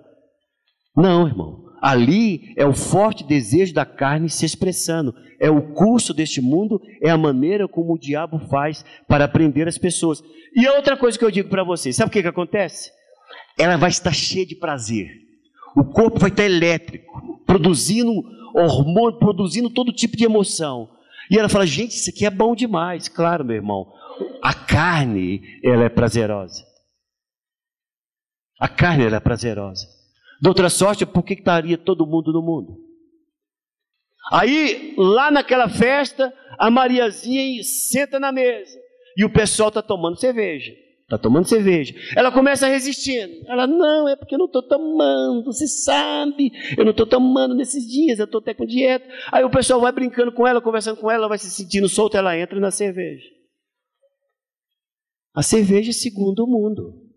Não, 0.96 1.27
irmão. 1.27 1.69
Ali 1.81 2.53
é 2.58 2.65
o 2.65 2.74
forte 2.74 3.24
desejo 3.24 3.74
da 3.74 3.86
carne 3.86 4.29
se 4.29 4.46
expressando. 4.46 5.13
É 5.39 5.50
o 5.50 5.74
curso 5.74 6.13
deste 6.13 6.41
mundo, 6.41 6.81
é 7.01 7.10
a 7.10 7.17
maneira 7.17 7.67
como 7.67 7.93
o 7.93 8.00
diabo 8.00 8.39
faz 8.50 8.84
para 9.08 9.27
prender 9.27 9.67
as 9.67 9.77
pessoas. 9.77 10.22
E 10.53 10.67
a 10.67 10.74
outra 10.74 10.98
coisa 10.98 11.17
que 11.17 11.24
eu 11.24 11.31
digo 11.31 11.50
para 11.50 11.63
vocês: 11.63 11.96
sabe 11.96 12.10
o 12.10 12.12
que, 12.12 12.22
que 12.22 12.27
acontece? 12.27 12.91
Ela 13.58 13.77
vai 13.77 13.89
estar 13.89 14.13
cheia 14.13 14.46
de 14.46 14.55
prazer. 14.55 15.10
O 15.75 15.86
corpo 15.86 16.19
vai 16.19 16.29
estar 16.29 16.43
elétrico, 16.43 17.39
produzindo 17.46 18.12
hormônio, 18.53 19.19
produzindo 19.19 19.69
todo 19.69 19.93
tipo 19.93 20.17
de 20.17 20.25
emoção. 20.25 20.89
E 21.31 21.38
ela 21.38 21.48
fala: 21.48 21.65
gente, 21.65 21.91
isso 21.91 22.10
aqui 22.10 22.25
é 22.25 22.29
bom 22.29 22.53
demais. 22.53 23.08
Claro, 23.08 23.46
meu 23.46 23.55
irmão. 23.55 23.88
A 24.43 24.53
carne, 24.53 25.41
ela 25.63 25.86
é 25.86 25.89
prazerosa. 25.89 26.65
A 28.60 28.67
carne, 28.67 29.05
ela 29.05 29.17
é 29.17 29.19
prazerosa. 29.22 29.88
De 30.41 30.48
outra 30.48 30.69
sorte, 30.69 31.05
por 31.05 31.24
que 31.24 31.34
estaria 31.34 31.77
todo 31.77 32.08
mundo 32.08 32.31
no 32.31 32.41
mundo? 32.41 32.77
Aí, 34.31 34.93
lá 34.98 35.31
naquela 35.31 35.67
festa, 35.67 36.34
a 36.58 36.69
Mariazinha 36.69 37.62
senta 37.63 38.19
na 38.19 38.31
mesa. 38.31 38.77
E 39.17 39.25
o 39.25 39.34
pessoal 39.34 39.69
está 39.69 39.81
tomando 39.81 40.19
cerveja. 40.19 40.72
Está 41.03 41.17
tomando 41.17 41.48
cerveja. 41.48 41.96
Ela 42.15 42.31
começa 42.31 42.67
resistindo. 42.67 43.34
Ela, 43.48 43.65
não, 43.65 44.08
é 44.08 44.15
porque 44.15 44.36
eu 44.36 44.39
não 44.39 44.46
estou 44.46 44.62
tomando, 44.62 45.43
você 45.46 45.67
sabe. 45.67 46.51
Eu 46.77 46.86
não 46.86 46.91
estou 46.91 47.08
tomando 47.08 47.55
nesses 47.55 47.88
dias, 47.88 48.19
eu 48.19 48.25
estou 48.25 48.39
até 48.39 48.53
com 48.53 48.63
dieta. 48.63 49.10
Aí 49.31 49.43
o 49.43 49.50
pessoal 49.50 49.81
vai 49.81 49.91
brincando 49.91 50.31
com 50.31 50.46
ela, 50.46 50.62
conversando 50.62 50.98
com 50.98 51.10
ela, 51.10 51.27
vai 51.27 51.39
se 51.39 51.50
sentindo 51.50 51.89
solta, 51.89 52.19
ela 52.19 52.38
entra 52.38 52.60
na 52.60 52.69
cerveja. 52.69 53.25
A 55.34 55.41
cerveja 55.41 55.89
é 55.89 55.93
segundo 55.93 56.43
o 56.43 56.48
mundo. 56.48 57.08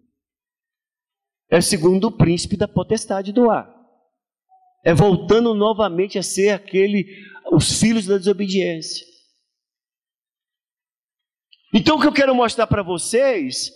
É 1.52 1.60
segundo 1.60 2.06
o 2.06 2.16
príncipe 2.16 2.56
da 2.56 2.66
potestade 2.66 3.30
do 3.30 3.50
ar. 3.50 3.70
É 4.82 4.94
voltando 4.94 5.52
novamente 5.52 6.18
a 6.18 6.22
ser 6.22 6.48
aquele, 6.48 7.04
os 7.52 7.78
filhos 7.78 8.06
da 8.06 8.16
desobediência. 8.16 9.06
Então 11.74 11.96
o 11.96 12.00
que 12.00 12.06
eu 12.06 12.12
quero 12.12 12.34
mostrar 12.34 12.66
para 12.66 12.82
vocês 12.82 13.70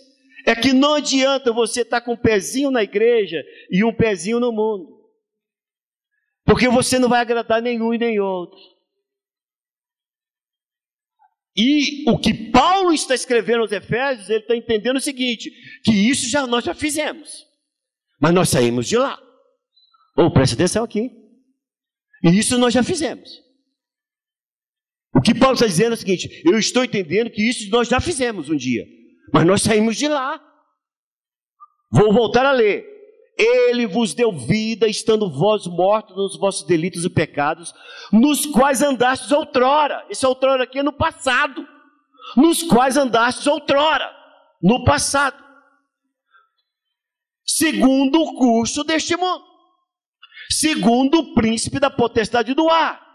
é 0.47 0.55
que 0.55 0.73
não 0.73 0.95
adianta 0.95 1.53
você 1.53 1.81
estar 1.81 2.01
tá 2.01 2.05
com 2.05 2.13
um 2.13 2.17
pezinho 2.17 2.71
na 2.71 2.81
igreja 2.81 3.43
e 3.69 3.83
um 3.83 3.93
pezinho 3.93 4.39
no 4.39 4.51
mundo. 4.51 4.97
Porque 6.43 6.67
você 6.67 6.97
não 6.97 7.07
vai 7.07 7.21
agradar 7.21 7.61
nenhum 7.61 7.93
e 7.93 7.99
nem 7.99 8.19
outro. 8.19 8.57
E 11.55 12.09
o 12.09 12.17
que 12.17 12.33
Paulo 12.51 12.91
está 12.91 13.13
escrevendo 13.13 13.61
aos 13.61 13.71
Efésios, 13.71 14.31
ele 14.31 14.39
está 14.39 14.55
entendendo 14.55 14.97
o 14.97 15.01
seguinte: 15.01 15.51
que 15.83 15.91
isso 15.91 16.27
já 16.27 16.47
nós 16.47 16.65
já 16.65 16.73
fizemos. 16.73 17.45
Mas 18.19 18.33
nós 18.33 18.49
saímos 18.49 18.87
de 18.87 18.97
lá. 18.97 19.19
Ou 20.15 20.25
oh, 20.25 20.31
preste 20.31 20.55
atenção 20.55 20.83
aqui. 20.83 21.11
E 22.23 22.29
isso 22.37 22.57
nós 22.57 22.73
já 22.73 22.83
fizemos. 22.83 23.29
O 25.15 25.21
que 25.21 25.33
Paulo 25.33 25.53
está 25.53 25.65
dizendo 25.65 25.91
é 25.91 25.93
o 25.93 25.97
seguinte: 25.97 26.41
eu 26.45 26.57
estou 26.57 26.83
entendendo 26.83 27.29
que 27.29 27.47
isso 27.47 27.69
nós 27.69 27.87
já 27.87 27.99
fizemos 27.99 28.49
um 28.49 28.55
dia. 28.55 28.85
Mas 29.33 29.45
nós 29.45 29.61
saímos 29.61 29.95
de 29.95 30.07
lá. 30.07 30.41
Vou 31.91 32.11
voltar 32.13 32.45
a 32.45 32.51
ler. 32.51 32.85
Ele 33.37 33.85
vos 33.85 34.15
deu 34.15 34.31
vida, 34.31 34.87
estando 34.87 35.29
vós 35.29 35.67
mortos 35.67 36.15
nos 36.15 36.37
vossos 36.39 36.65
delitos 36.65 37.05
e 37.05 37.09
pecados, 37.09 37.71
nos 38.11 38.47
quais 38.47 38.81
andastes 38.81 39.31
outrora. 39.31 40.03
Esse 40.09 40.25
outrora 40.25 40.63
aqui 40.63 40.79
é 40.79 40.83
no 40.83 40.93
passado. 40.93 41.67
Nos 42.35 42.63
quais 42.63 42.97
andastes 42.97 43.45
outrora, 43.45 44.11
no 44.61 44.83
passado. 44.83 45.46
Segundo 47.47 48.21
o 48.21 48.33
curso 48.35 48.83
deste 48.83 49.15
mundo. 49.15 49.43
Segundo 50.49 51.19
o 51.19 51.33
príncipe 51.33 51.79
da 51.79 51.89
potestade 51.89 52.53
do 52.53 52.69
ar 52.69 53.07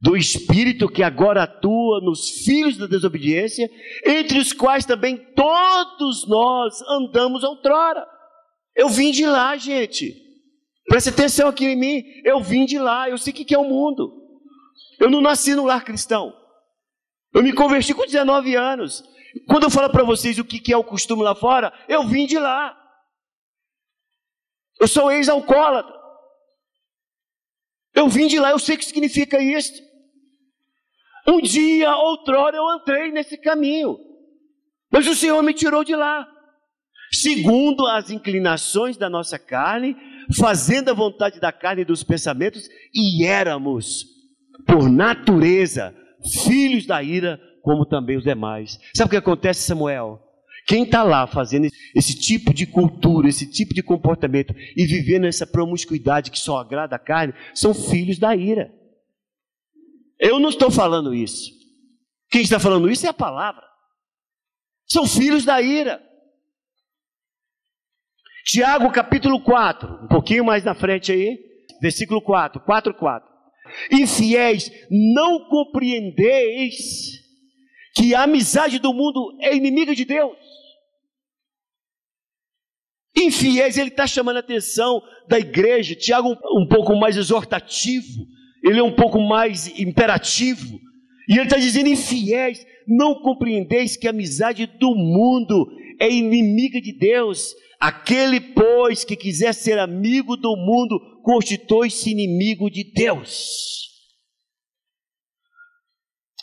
do 0.00 0.16
Espírito 0.16 0.88
que 0.88 1.02
agora 1.02 1.42
atua 1.42 2.00
nos 2.00 2.44
filhos 2.44 2.76
da 2.76 2.86
desobediência, 2.86 3.68
entre 4.06 4.38
os 4.38 4.52
quais 4.52 4.86
também 4.86 5.16
todos 5.34 6.26
nós 6.28 6.80
andamos 6.82 7.42
outrora. 7.42 8.06
Eu 8.76 8.88
vim 8.88 9.10
de 9.10 9.26
lá, 9.26 9.56
gente. 9.56 10.14
Preste 10.86 11.08
atenção 11.08 11.48
aqui 11.48 11.66
em 11.66 11.76
mim. 11.76 12.02
Eu 12.24 12.40
vim 12.40 12.64
de 12.64 12.78
lá. 12.78 13.10
Eu 13.10 13.18
sei 13.18 13.32
o 13.32 13.36
que 13.36 13.54
é 13.54 13.58
o 13.58 13.64
mundo. 13.64 14.12
Eu 15.00 15.10
não 15.10 15.20
nasci 15.20 15.54
no 15.54 15.64
lar 15.64 15.84
cristão. 15.84 16.32
Eu 17.34 17.42
me 17.42 17.52
converti 17.52 17.92
com 17.92 18.06
19 18.06 18.54
anos. 18.54 19.02
Quando 19.48 19.64
eu 19.64 19.70
falo 19.70 19.90
para 19.90 20.04
vocês 20.04 20.38
o 20.38 20.44
que 20.44 20.72
é 20.72 20.76
o 20.76 20.84
costume 20.84 21.22
lá 21.22 21.34
fora, 21.34 21.72
eu 21.88 22.06
vim 22.06 22.24
de 22.24 22.38
lá. 22.38 22.76
Eu 24.80 24.86
sou 24.86 25.10
ex-alcoólatra. 25.10 25.98
Eu 27.94 28.08
vim 28.08 28.26
de 28.26 28.38
lá, 28.38 28.50
eu 28.50 28.58
sei 28.58 28.76
o 28.76 28.78
que 28.78 28.84
significa 28.84 29.42
isso. 29.42 29.72
Um 31.26 31.40
dia, 31.40 31.94
outrora, 31.94 32.56
eu 32.56 32.64
entrei 32.76 33.10
nesse 33.10 33.36
caminho, 33.36 33.98
mas 34.90 35.06
o 35.06 35.14
Senhor 35.14 35.42
me 35.42 35.52
tirou 35.52 35.84
de 35.84 35.94
lá, 35.94 36.26
segundo 37.12 37.86
as 37.86 38.10
inclinações 38.10 38.96
da 38.96 39.10
nossa 39.10 39.38
carne, 39.38 39.94
fazendo 40.38 40.90
a 40.90 40.94
vontade 40.94 41.38
da 41.38 41.52
carne 41.52 41.82
e 41.82 41.84
dos 41.84 42.02
pensamentos, 42.02 42.66
e 42.94 43.26
éramos, 43.26 44.04
por 44.66 44.88
natureza, 44.88 45.94
filhos 46.44 46.86
da 46.86 47.02
ira, 47.02 47.38
como 47.62 47.84
também 47.84 48.16
os 48.16 48.24
demais. 48.24 48.78
Sabe 48.94 49.08
o 49.08 49.10
que 49.10 49.16
acontece, 49.16 49.66
Samuel? 49.66 50.27
Quem 50.68 50.82
está 50.82 51.02
lá 51.02 51.26
fazendo 51.26 51.66
esse 51.96 52.14
tipo 52.14 52.52
de 52.52 52.66
cultura, 52.66 53.26
esse 53.26 53.50
tipo 53.50 53.72
de 53.72 53.82
comportamento 53.82 54.54
e 54.76 54.84
vivendo 54.84 55.26
essa 55.26 55.46
promiscuidade 55.46 56.30
que 56.30 56.38
só 56.38 56.58
agrada 56.58 56.94
a 56.94 56.98
carne, 56.98 57.32
são 57.54 57.72
filhos 57.72 58.18
da 58.18 58.36
ira. 58.36 58.70
Eu 60.20 60.38
não 60.38 60.50
estou 60.50 60.70
falando 60.70 61.14
isso. 61.14 61.50
Quem 62.30 62.42
está 62.42 62.60
falando 62.60 62.90
isso 62.90 63.06
é 63.06 63.08
a 63.08 63.14
palavra. 63.14 63.64
São 64.86 65.06
filhos 65.06 65.42
da 65.42 65.58
ira. 65.62 66.02
Tiago 68.44 68.92
capítulo 68.92 69.42
4, 69.42 70.04
um 70.04 70.08
pouquinho 70.08 70.44
mais 70.44 70.64
na 70.64 70.74
frente 70.74 71.10
aí, 71.12 71.38
versículo 71.80 72.20
4, 72.20 72.60
4, 72.60 72.92
4. 72.92 73.28
Infiéis, 73.90 74.70
não 74.90 75.48
compreendeis 75.48 76.76
que 77.94 78.14
a 78.14 78.24
amizade 78.24 78.78
do 78.78 78.92
mundo 78.92 79.34
é 79.40 79.56
inimiga 79.56 79.94
de 79.94 80.04
Deus. 80.04 80.47
Infiéis, 83.18 83.76
ele 83.76 83.88
está 83.88 84.06
chamando 84.06 84.36
a 84.36 84.40
atenção 84.40 85.02
da 85.28 85.38
igreja. 85.38 85.94
Tiago, 85.94 86.36
um, 86.56 86.66
pouco 86.68 86.94
mais 86.96 87.16
exortativo, 87.16 88.26
ele 88.62 88.78
é 88.78 88.82
um 88.82 88.94
pouco 88.94 89.20
mais 89.20 89.66
imperativo. 89.78 90.78
E 91.28 91.34
ele 91.34 91.44
está 91.44 91.56
dizendo: 91.56 91.88
infiéis, 91.88 92.64
não 92.86 93.16
compreendeis 93.16 93.96
que 93.96 94.06
a 94.06 94.10
amizade 94.10 94.66
do 94.66 94.94
mundo 94.94 95.66
é 96.00 96.10
inimiga 96.10 96.80
de 96.80 96.96
Deus. 96.96 97.54
Aquele, 97.80 98.40
pois, 98.40 99.04
que 99.04 99.16
quiser 99.16 99.52
ser 99.52 99.78
amigo 99.78 100.36
do 100.36 100.56
mundo, 100.56 100.98
constitui-se 101.22 102.10
inimigo 102.10 102.70
de 102.70 102.84
Deus. 102.92 103.88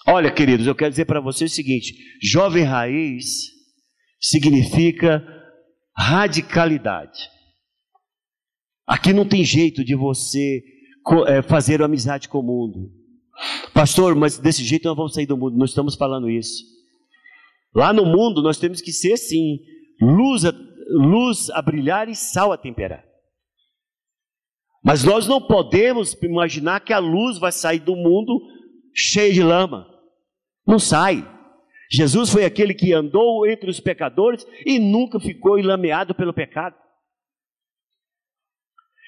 Olha, 0.08 0.32
queridos, 0.32 0.68
eu 0.68 0.76
quero 0.76 0.92
dizer 0.92 1.06
para 1.06 1.20
vocês 1.20 1.52
o 1.52 1.56
seguinte: 1.56 1.94
jovem 2.22 2.64
raiz 2.64 3.26
significa 4.20 5.24
radicalidade. 5.98 7.30
Aqui 8.88 9.14
não 9.14 9.28
tem 9.28 9.44
jeito 9.44 9.84
de 9.84 9.96
você 9.96 10.64
é, 11.28 11.42
fazer 11.42 11.82
amizade 11.82 12.30
com 12.30 12.40
o 12.40 12.44
mundo. 12.44 12.92
Pastor, 13.74 14.16
mas 14.16 14.38
desse 14.38 14.64
jeito 14.64 14.88
nós 14.88 14.96
vamos 14.96 15.14
sair 15.14 15.26
do 15.26 15.38
mundo. 15.38 15.58
Não 15.58 15.66
estamos 15.66 15.96
falando 15.96 16.30
isso. 16.30 16.64
Lá 17.74 17.92
no 17.92 18.06
mundo 18.06 18.42
nós 18.42 18.58
temos 18.58 18.82
que 18.82 18.92
ser 18.92 19.18
sim, 19.18 19.60
luz 20.02 20.46
a, 20.46 20.54
luz 20.90 21.50
a 21.50 21.62
brilhar 21.62 22.08
e 22.08 22.16
sal 22.16 22.52
a 22.52 22.58
temperar. 22.58 23.04
Mas 24.84 25.04
nós 25.04 25.28
não 25.28 25.42
podemos 25.42 26.14
imaginar 26.22 26.80
que 26.80 26.94
a 26.94 27.00
luz 27.00 27.40
vai 27.40 27.52
sair 27.52 27.80
do 27.80 27.96
mundo 27.96 28.40
cheia 28.94 29.34
de 29.34 29.42
lama. 29.42 29.88
Não 30.66 30.78
sai. 30.78 31.28
Jesus 31.96 32.30
foi 32.30 32.44
aquele 32.44 32.74
que 32.74 32.94
andou 32.94 33.48
entre 33.48 33.70
os 33.70 33.80
pecadores 33.80 34.46
e 34.66 34.78
nunca 34.80 35.20
ficou 35.20 35.58
enlameado 35.58 36.14
pelo 36.14 36.34
pecado. 36.34 36.76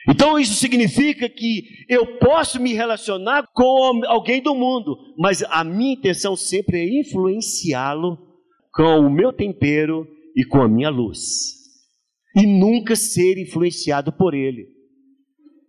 Então 0.09 0.39
isso 0.39 0.53
significa 0.53 1.27
que 1.27 1.63
eu 1.89 2.17
posso 2.17 2.61
me 2.61 2.73
relacionar 2.73 3.45
com 3.53 4.01
alguém 4.05 4.41
do 4.41 4.55
mundo, 4.55 4.95
mas 5.17 5.43
a 5.43 5.65
minha 5.65 5.93
intenção 5.95 6.33
sempre 6.35 6.79
é 6.79 7.01
influenciá-lo 7.01 8.17
com 8.71 8.99
o 8.99 9.09
meu 9.09 9.33
tempero 9.33 10.07
e 10.33 10.45
com 10.45 10.61
a 10.61 10.69
minha 10.69 10.89
luz, 10.89 11.19
e 12.37 12.45
nunca 12.45 12.95
ser 12.95 13.37
influenciado 13.37 14.13
por 14.13 14.33
ele. 14.33 14.67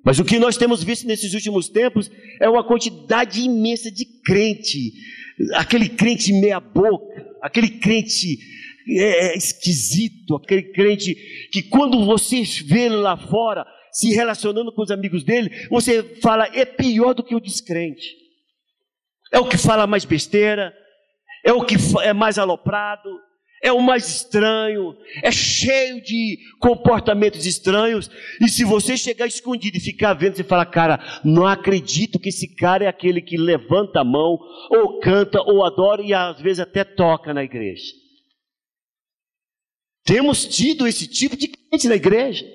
Mas 0.05 0.21
o 0.21 0.25
que 0.25 0.39
nós 0.39 0.57
temos 0.57 0.85
visto 0.85 1.07
nesses 1.07 1.35
últimos 1.35 1.69
tempos 1.69 2.09
é 2.41 2.49
uma 2.49 2.63
quantidade 2.63 3.41
imensa 3.41 3.91
de 3.91 4.05
crente 4.23 4.93
aquele 5.55 5.89
crente 5.89 6.33
meia-boca, 6.33 7.27
aquele 7.43 7.69
crente 7.69 8.39
é, 8.89 9.33
é, 9.33 9.37
esquisito, 9.37 10.37
aquele 10.37 10.63
crente 10.73 11.15
que 11.53 11.63
quando 11.63 12.05
você 12.05 12.43
vê 12.65 12.87
ele 12.87 12.97
lá 12.97 13.17
fora, 13.17 13.67
se 13.93 14.15
relacionando 14.15 14.73
com 14.73 14.83
os 14.83 14.91
amigos 14.91 15.25
dele, 15.25 15.51
você 15.69 16.03
fala, 16.21 16.47
é 16.55 16.65
pior 16.65 17.15
do 17.15 17.23
que 17.23 17.35
o 17.35 17.41
descrente. 17.41 18.17
É 19.33 19.39
o 19.39 19.49
que 19.49 19.59
fala 19.59 19.87
mais 19.87 20.05
besteira, 20.05 20.73
é 21.45 21.53
o 21.53 21.65
que 21.65 21.77
é 22.03 22.13
mais 22.13 22.39
aloprado, 22.39 23.11
é 23.63 23.73
o 23.73 23.81
mais 23.81 24.09
estranho, 24.09 24.97
é 25.23 25.31
cheio 25.31 26.01
de 26.03 26.39
comportamentos 26.61 27.45
estranhos. 27.45 28.11
E 28.41 28.49
se 28.49 28.65
você 28.65 28.97
chegar 28.97 29.27
escondido 29.27 29.77
e 29.77 29.81
ficar 29.81 30.15
vendo, 30.15 30.37
você 30.37 30.45
fala, 30.45 30.65
cara, 30.65 31.21
não 31.25 31.47
acredito 31.47 32.19
que 32.19 32.29
esse 32.29 32.55
cara 32.55 32.85
é 32.85 32.89
aquele 32.89 33.21
que 33.21 33.37
levanta 33.37 34.01
a 34.01 34.05
mão, 34.05 34.39
ou 34.71 35.01
canta, 35.01 35.41
ou 35.43 35.65
adora 35.65 36.03
e 36.03 36.15
às 36.15 36.41
vezes 36.41 36.61
até 36.61 36.85
toca 36.85 37.35
na 37.35 37.43
igreja. 37.43 37.93
Temos 40.05 40.47
tido 40.47 40.87
esse 40.87 41.07
tipo 41.07 41.37
de 41.37 41.49
crente 41.49 41.89
na 41.89 41.97
igreja. 41.97 42.47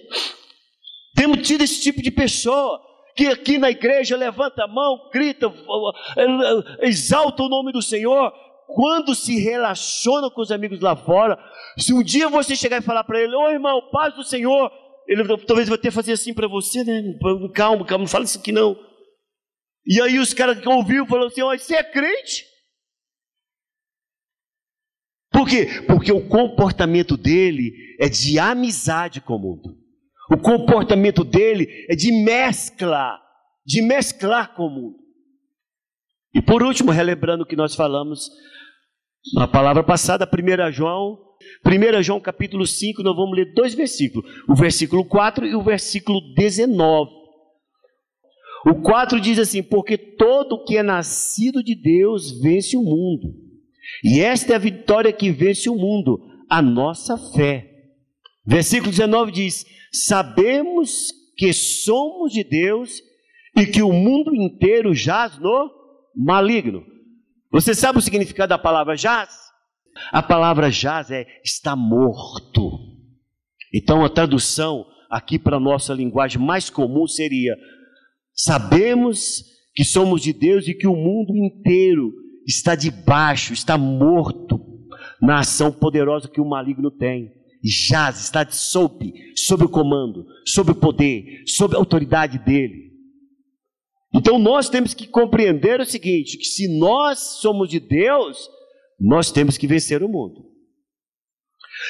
Temos 1.16 1.48
tido 1.48 1.64
esse 1.64 1.82
tipo 1.82 2.02
de 2.02 2.10
pessoa 2.10 2.82
que 3.16 3.28
aqui 3.28 3.58
na 3.58 3.70
igreja 3.70 4.18
levanta 4.18 4.64
a 4.64 4.68
mão, 4.68 5.10
grita, 5.14 5.54
exalta 6.82 7.44
o 7.44 7.50
nome 7.50 7.72
do 7.72 7.82
Senhor, 7.82 8.34
quando 8.68 9.14
se 9.14 9.40
relaciona 9.40 10.30
com 10.30 10.42
os 10.42 10.52
amigos 10.52 10.80
lá 10.80 10.96
fora, 10.96 11.38
se 11.78 11.94
um 11.94 12.04
dia 12.04 12.30
você 12.30 12.56
chegar 12.56 12.78
e 12.78 12.86
falar 12.86 13.04
para 13.04 13.22
ele, 13.22 13.36
ô 13.36 13.50
irmão, 13.50 13.90
paz 13.92 14.16
do 14.16 14.24
Senhor, 14.24 14.72
ele 15.08 15.24
talvez 15.46 15.68
vai 15.68 15.78
que 15.78 15.92
fazer 15.92 16.14
assim 16.14 16.34
para 16.34 16.48
você, 16.48 16.84
né? 16.84 17.02
Calma, 17.54 17.86
calma, 17.86 18.04
não 18.04 18.08
fala 18.08 18.26
isso 18.26 18.40
aqui 18.40 18.52
não. 18.52 18.78
E 19.86 20.02
aí 20.02 20.18
os 20.18 20.34
caras 20.34 20.60
que 20.60 20.70
ouviram 20.70 21.06
falaram 21.06 21.28
assim: 21.28 21.42
ó, 21.42 21.56
você 21.56 21.76
é 21.76 21.84
crente? 21.84 22.46
Por 25.32 25.48
quê? 25.48 25.68
Porque 25.88 26.12
o 26.12 26.28
comportamento 26.28 27.18
dele 27.18 27.74
é 28.00 28.08
de 28.08 28.38
amizade 28.38 29.20
com 29.20 29.34
o 29.34 29.40
mundo. 29.40 29.78
O 30.32 30.38
comportamento 30.38 31.24
dele 31.24 31.68
é 31.90 31.96
de 31.96 32.12
mescla, 32.24 33.20
de 33.66 33.82
mesclar 33.82 34.56
com 34.56 34.64
o 34.64 34.70
mundo. 34.70 35.03
E 36.34 36.42
por 36.42 36.64
último, 36.64 36.92
relembrando 36.92 37.44
o 37.44 37.46
que 37.46 37.56
nós 37.56 37.76
falamos 37.76 38.30
na 39.36 39.48
palavra 39.48 39.84
passada, 39.84 40.28
1 40.28 40.72
João, 40.72 41.18
1 41.66 42.02
João 42.02 42.20
capítulo 42.20 42.66
5, 42.66 43.04
nós 43.04 43.16
vamos 43.16 43.38
ler 43.38 43.54
dois 43.54 43.76
versículos, 43.76 44.30
o 44.50 44.56
versículo 44.56 45.06
4 45.06 45.46
e 45.46 45.56
o 45.56 45.62
versículo 45.62 46.20
19. 46.36 47.12
O 48.66 48.82
4 48.82 49.20
diz 49.20 49.38
assim: 49.38 49.62
Porque 49.62 49.98
todo 49.98 50.64
que 50.64 50.78
é 50.78 50.84
nascido 50.84 51.64
de 51.64 51.76
Deus 51.76 52.42
vence 52.42 52.76
o 52.76 52.82
mundo, 52.82 53.34
e 54.04 54.20
esta 54.20 54.54
é 54.54 54.56
a 54.56 54.60
vitória 54.60 55.14
que 55.14 55.30
vence 55.30 55.70
o 55.70 55.76
mundo, 55.76 56.20
a 56.50 56.62
nossa 56.62 57.18
fé. 57.36 57.70
Versículo 58.46 58.90
19 58.90 59.32
diz: 59.32 59.66
Sabemos 59.92 61.12
que 61.38 61.54
somos 61.54 62.34
de 62.34 62.44
Deus 62.44 63.02
e 63.56 63.66
que 63.68 63.84
o 63.84 63.94
mundo 63.94 64.34
inteiro 64.36 64.94
jaz 64.94 65.38
no 65.38 65.83
maligno. 66.16 66.84
Você 67.52 67.76
sabe 67.76 68.00
o 68.00 68.02
significado 68.02 68.50
da 68.50 68.58
palavra 68.58 68.96
jaz? 68.96 69.30
A 70.12 70.24
palavra 70.24 70.72
jaz 70.72 71.12
é 71.12 71.26
está 71.44 71.76
morto. 71.76 72.80
Então 73.74 74.04
a 74.04 74.10
tradução 74.10 74.86
aqui 75.10 75.38
para 75.38 75.58
a 75.58 75.60
nossa 75.60 75.94
linguagem 75.94 76.42
mais 76.42 76.70
comum 76.70 77.08
seria: 77.08 77.56
sabemos 78.34 79.44
que 79.76 79.84
somos 79.84 80.22
de 80.22 80.34
Deus 80.34 80.68
e 80.68 80.74
que 80.74 80.88
o 80.88 80.96
mundo 80.96 81.36
inteiro 81.36 82.12
está 82.48 82.76
debaixo, 82.76 83.54
está 83.54 83.78
morto 83.78 84.60
na 85.22 85.40
ação 85.40 85.72
poderosa 85.72 86.28
que 86.28 86.42
o 86.42 86.48
maligno 86.48 86.92
tem. 86.92 87.32
E 87.64 87.70
jaz, 87.70 88.20
está 88.20 88.46
sob, 88.50 89.14
sob 89.38 89.64
o 89.64 89.70
comando, 89.70 90.26
sob 90.46 90.72
o 90.72 90.76
poder, 90.76 91.44
sob 91.48 91.76
a 91.76 91.78
autoridade 91.78 92.38
dele. 92.40 92.93
Então 94.14 94.38
nós 94.38 94.70
temos 94.70 94.94
que 94.94 95.08
compreender 95.08 95.80
o 95.80 95.86
seguinte: 95.86 96.38
que 96.38 96.46
se 96.46 96.68
nós 96.78 97.20
somos 97.42 97.70
de 97.70 97.80
Deus, 97.80 98.50
nós 99.00 99.32
temos 99.32 99.58
que 99.58 99.68
vencer 99.68 100.04
o 100.04 100.10
mundo. 100.10 100.54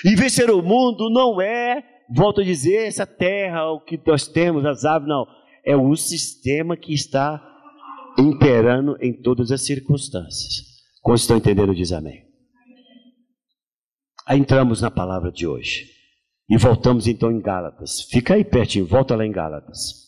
E 0.06 0.16
vencer 0.16 0.50
o 0.50 0.62
mundo 0.64 1.10
não 1.10 1.42
é, 1.42 1.84
volto 2.16 2.42
a 2.42 2.44
dizer, 2.44 2.88
essa 2.88 3.06
terra, 3.06 3.72
o 3.72 3.82
que 3.82 4.00
nós 4.06 4.28
temos, 4.28 4.66
as 4.66 4.86
aves, 4.86 5.08
não. 5.08 5.26
É 5.66 5.76
o 5.76 5.96
sistema 5.96 6.76
que 6.76 6.94
está 6.94 7.42
imperando 8.18 8.98
em 9.02 9.14
todas 9.14 9.52
as 9.52 9.62
circunstâncias. 9.62 10.66
Quando 11.02 11.18
estão 11.18 11.38
entendendo, 11.38 11.76
diz 11.76 11.92
amém. 11.92 12.24
Aí 14.26 14.40
entramos 14.40 14.82
na 14.82 14.90
palavra 14.90 15.32
de 15.32 15.46
hoje. 15.46 15.90
E 16.50 16.58
voltamos 16.58 17.08
então 17.08 17.32
em 17.32 17.42
Gálatas. 17.42 18.02
Fica 18.10 18.36
aí 18.36 18.44
pertinho, 18.44 18.86
volta 18.86 19.16
lá 19.16 19.26
em 19.26 19.32
Gálatas. 19.32 20.03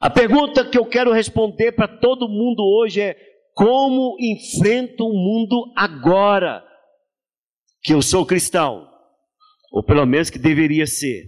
A 0.00 0.08
pergunta 0.08 0.64
que 0.64 0.78
eu 0.78 0.86
quero 0.86 1.12
responder 1.12 1.72
para 1.72 1.86
todo 1.86 2.26
mundo 2.26 2.62
hoje 2.62 3.02
é: 3.02 3.16
como 3.52 4.16
enfrento 4.18 5.04
o 5.04 5.12
mundo 5.12 5.70
agora 5.76 6.64
que 7.82 7.92
eu 7.92 8.00
sou 8.00 8.24
cristão? 8.24 8.88
Ou 9.70 9.84
pelo 9.84 10.06
menos 10.06 10.30
que 10.30 10.38
deveria 10.38 10.86
ser. 10.86 11.26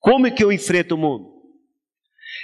Como 0.00 0.26
é 0.26 0.30
que 0.32 0.42
eu 0.42 0.50
enfrento 0.50 0.96
o 0.96 0.98
mundo? 0.98 1.32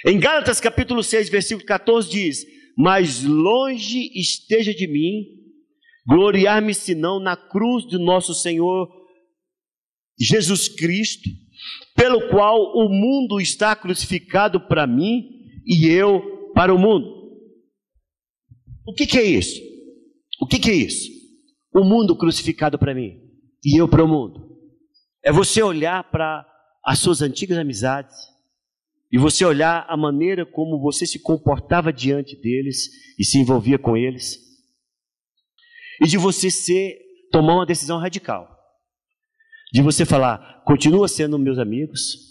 Em 0.07 0.21
Gálatas 0.21 0.61
capítulo 0.61 1.03
6, 1.03 1.29
versículo 1.29 1.67
14 1.67 2.09
diz: 2.09 2.47
Mas 2.79 3.25
longe 3.25 4.09
esteja 4.15 4.73
de 4.73 4.87
mim 4.87 5.25
gloriar-me 6.07 6.73
senão 6.73 7.19
na 7.19 7.37
cruz 7.37 7.85
do 7.87 7.99
nosso 7.99 8.35
Senhor 8.35 8.89
Jesus 10.17 10.69
Cristo, 10.69 11.29
pelo 11.97 12.29
qual 12.29 12.57
o 12.57 12.89
mundo 12.89 13.41
está 13.41 13.75
crucificado 13.75 14.61
para 14.69 14.87
mim 14.87 15.40
e 15.67 15.87
eu 15.87 16.53
para 16.55 16.75
o 16.75 16.79
mundo. 16.79 17.21
O 18.87 18.95
que, 18.95 19.07
que 19.07 19.19
é 19.19 19.25
isso? 19.25 19.61
O 20.41 20.47
que, 20.47 20.59
que 20.59 20.71
é 20.71 20.75
isso? 20.75 21.09
O 21.73 21.85
mundo 21.85 22.17
crucificado 22.17 22.79
para 22.79 22.95
mim 22.95 23.21
e 23.65 23.81
eu 23.81 23.89
para 23.89 24.05
o 24.05 24.09
mundo. 24.09 24.59
É 25.23 25.31
você 25.31 25.63
olhar 25.63 26.11
para 26.11 26.47
as 26.85 26.99
suas 26.99 27.21
antigas 27.23 27.59
amizades 27.59 28.17
e 29.13 29.19
você 29.19 29.45
olhar 29.45 29.85
a 29.89 29.97
maneira 29.97 30.47
como 30.47 30.81
você 30.81 31.07
se 31.07 31.19
comportava 31.19 31.93
diante 31.93 32.41
deles 32.41 32.89
e 33.19 33.25
se 33.25 33.39
envolvia 33.39 33.79
com 33.79 33.97
eles. 33.97 34.39
E 36.01 36.07
de 36.07 36.17
você 36.17 36.51
ser 36.51 36.99
tomar 37.31 37.57
uma 37.57 37.67
decisão 37.67 37.99
radical. 37.99 38.49
De 39.73 39.83
você 39.83 40.05
falar, 40.05 40.65
continua 40.65 41.07
sendo 41.07 41.39
meus 41.39 41.59
amigos, 41.59 42.31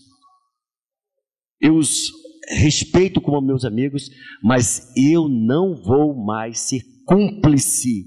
eu 1.61 1.75
os 1.75 2.11
respeito 2.49 3.21
como 3.21 3.41
meus 3.41 3.63
amigos, 3.63 4.09
mas 4.43 4.91
eu 4.95 5.27
não 5.29 5.75
vou 5.75 6.15
mais 6.15 6.59
ser 6.59 6.81
cúmplice 7.05 8.05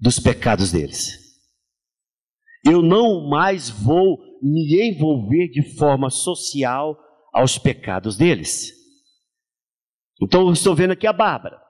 dos 0.00 0.18
pecados 0.18 0.72
deles. 0.72 1.18
Eu 2.64 2.80
não 2.80 3.28
mais 3.28 3.68
vou 3.68 4.18
me 4.42 4.90
envolver 4.90 5.48
de 5.48 5.76
forma 5.76 6.08
social 6.08 6.98
aos 7.32 7.58
pecados 7.58 8.16
deles. 8.16 8.72
Então, 10.22 10.46
eu 10.46 10.52
estou 10.52 10.74
vendo 10.74 10.92
aqui 10.92 11.06
a 11.06 11.12
Bárbara. 11.12 11.60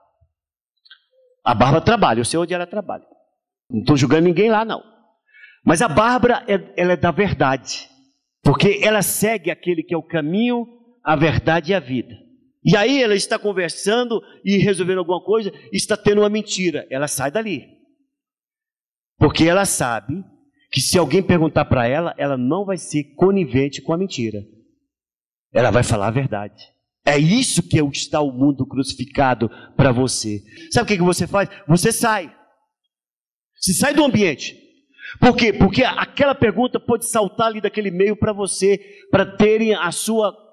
A 1.43 1.53
Bárbara 1.53 1.83
trabalha, 1.83 2.19
eu 2.19 2.25
sei 2.25 2.39
onde 2.39 2.53
ela 2.53 2.67
trabalha. 2.67 3.05
Não 3.69 3.81
estou 3.81 3.97
julgando 3.97 4.27
ninguém 4.27 4.49
lá, 4.49 4.63
não. 4.63 4.83
Mas 5.65 5.81
a 5.81 5.87
Bárbara, 5.87 6.45
ela 6.77 6.93
é 6.93 6.97
da 6.97 7.11
verdade. 7.11 7.89
Porque 8.43 8.79
ela 8.83 9.01
segue 9.01 9.49
aquele 9.49 9.83
que 9.83 9.93
é 9.93 9.97
o 9.97 10.03
caminho, 10.03 10.67
a 11.05 11.15
verdade 11.15 11.71
e 11.71 11.75
a 11.75 11.79
vida. 11.79 12.15
E 12.63 12.75
aí 12.75 13.03
ela 13.03 13.13
está 13.13 13.37
conversando 13.37 14.19
e 14.43 14.57
resolvendo 14.57 14.97
alguma 14.97 15.23
coisa, 15.23 15.53
está 15.71 15.95
tendo 15.95 16.21
uma 16.21 16.29
mentira. 16.29 16.87
Ela 16.89 17.07
sai 17.07 17.29
dali. 17.29 17.63
Porque 19.19 19.43
ela 19.43 19.65
sabe 19.65 20.25
que 20.71 20.81
se 20.81 20.97
alguém 20.97 21.21
perguntar 21.21 21.65
para 21.65 21.87
ela, 21.87 22.15
ela 22.17 22.35
não 22.35 22.65
vai 22.65 22.77
ser 22.77 23.03
conivente 23.15 23.83
com 23.83 23.93
a 23.93 23.97
mentira. 23.97 24.39
Ela 25.53 25.69
vai 25.69 25.83
falar 25.83 26.07
a 26.07 26.11
verdade. 26.11 26.63
É 27.05 27.19
isso 27.19 27.61
que 27.61 27.77
está 27.93 28.19
o 28.19 28.31
mundo 28.31 28.65
crucificado 28.65 29.47
para 29.77 29.91
você. 29.91 30.41
Sabe 30.71 30.85
o 30.85 30.87
que, 30.87 30.97
que 30.97 31.03
você 31.03 31.27
faz? 31.27 31.47
Você 31.67 31.91
sai. 31.91 32.35
Você 33.61 33.73
sai 33.73 33.93
do 33.93 34.03
ambiente. 34.03 34.59
Por 35.19 35.37
quê? 35.37 35.53
Porque 35.53 35.83
aquela 35.83 36.33
pergunta 36.33 36.79
pode 36.79 37.07
saltar 37.07 37.47
ali 37.47 37.61
daquele 37.61 37.91
meio 37.91 38.17
para 38.17 38.33
você, 38.33 38.79
para 39.11 39.37
terem 39.37 39.75
a 39.75 39.91
sua 39.91 40.44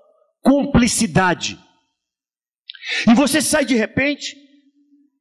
cumplicidade. 0.42 1.58
E 3.08 3.14
você 3.14 3.40
sai 3.40 3.64
de 3.64 3.74
repente, 3.74 4.36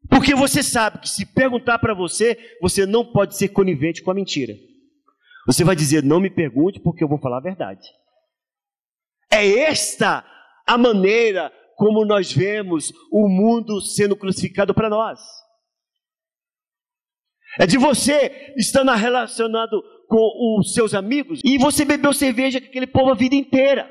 porque 0.10 0.36
você 0.36 0.62
sabe 0.62 1.00
que 1.00 1.10
se 1.10 1.26
perguntar 1.26 1.80
para 1.80 1.94
você, 1.94 2.38
você 2.62 2.86
não 2.86 3.06
pode 3.06 3.38
ser 3.38 3.50
conivente 3.50 4.02
com 4.02 4.12
a 4.12 4.16
mentira. 4.16 4.54
Você 5.46 5.64
vai 5.64 5.76
dizer: 5.76 6.04
Não 6.04 6.20
me 6.20 6.30
pergunte, 6.30 6.80
porque 6.80 7.04
eu 7.04 7.08
vou 7.08 7.20
falar 7.20 7.38
a 7.38 7.42
verdade. 7.42 7.88
É 9.32 9.48
esta 9.60 10.26
a 10.68 10.78
maneira 10.78 11.52
como 11.76 12.06
nós 12.06 12.32
vemos 12.32 12.92
o 13.12 13.28
mundo 13.28 13.82
sendo 13.82 14.16
crucificado 14.16 14.74
para 14.74 14.90
nós. 14.90 15.20
É 17.60 17.66
de 17.66 17.78
você 17.78 18.54
estar 18.56 18.84
relacionado 18.96 19.82
com 20.08 20.60
os 20.60 20.74
seus 20.74 20.94
amigos 20.94 21.42
e 21.44 21.58
você 21.58 21.84
bebeu 21.84 22.14
cerveja 22.14 22.62
com 22.62 22.68
aquele 22.68 22.88
povo 22.88 23.12
a 23.12 23.16
vida 23.16 23.36
inteira. 23.36 23.90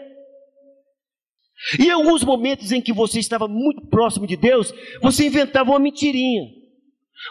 E 1.79 1.85
em 1.85 1.90
alguns 1.90 2.25
momentos 2.25 2.73
em 2.73 2.81
que 2.81 2.92
você 2.92 3.18
estava 3.18 3.46
muito 3.46 3.87
próximo 3.87 4.27
de 4.27 4.37
Deus, 4.37 4.73
você 5.03 5.27
inventava 5.27 5.70
uma 5.70 5.79
mentirinha. 5.79 6.44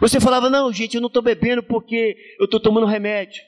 Você 0.02 0.20
falava: 0.20 0.50
Não, 0.50 0.72
gente, 0.72 0.96
eu 0.96 1.02
não 1.02 1.08
estou 1.08 1.22
bebendo 1.22 1.64
porque 1.64 2.16
eu 2.40 2.46
estou 2.46 2.60
tomando 2.60 2.86
remédio. 2.86 3.42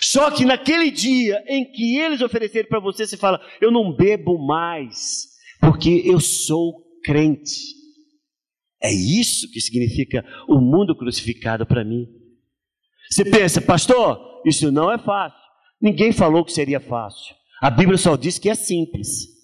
Só 0.00 0.30
que 0.30 0.44
naquele 0.44 0.90
dia 0.90 1.42
em 1.46 1.64
que 1.70 1.98
eles 1.98 2.20
ofereceram 2.20 2.68
para 2.68 2.80
você, 2.80 3.06
você 3.06 3.16
fala: 3.16 3.40
Eu 3.60 3.70
não 3.70 3.94
bebo 3.94 4.38
mais, 4.38 5.28
porque 5.60 6.02
eu 6.04 6.20
sou 6.20 6.84
crente. 7.04 7.80
É 8.82 8.90
isso 8.92 9.50
que 9.50 9.60
significa 9.60 10.24
o 10.48 10.58
mundo 10.60 10.96
crucificado 10.96 11.66
para 11.66 11.84
mim. 11.84 12.06
Você 13.10 13.24
pensa, 13.24 13.60
pastor, 13.60 14.40
isso 14.46 14.70
não 14.70 14.90
é 14.90 14.96
fácil. 14.96 15.38
Ninguém 15.80 16.12
falou 16.12 16.44
que 16.44 16.52
seria 16.52 16.80
fácil. 16.80 17.34
A 17.60 17.70
Bíblia 17.70 17.98
só 17.98 18.16
diz 18.16 18.38
que 18.38 18.48
é 18.48 18.54
simples. 18.54 19.39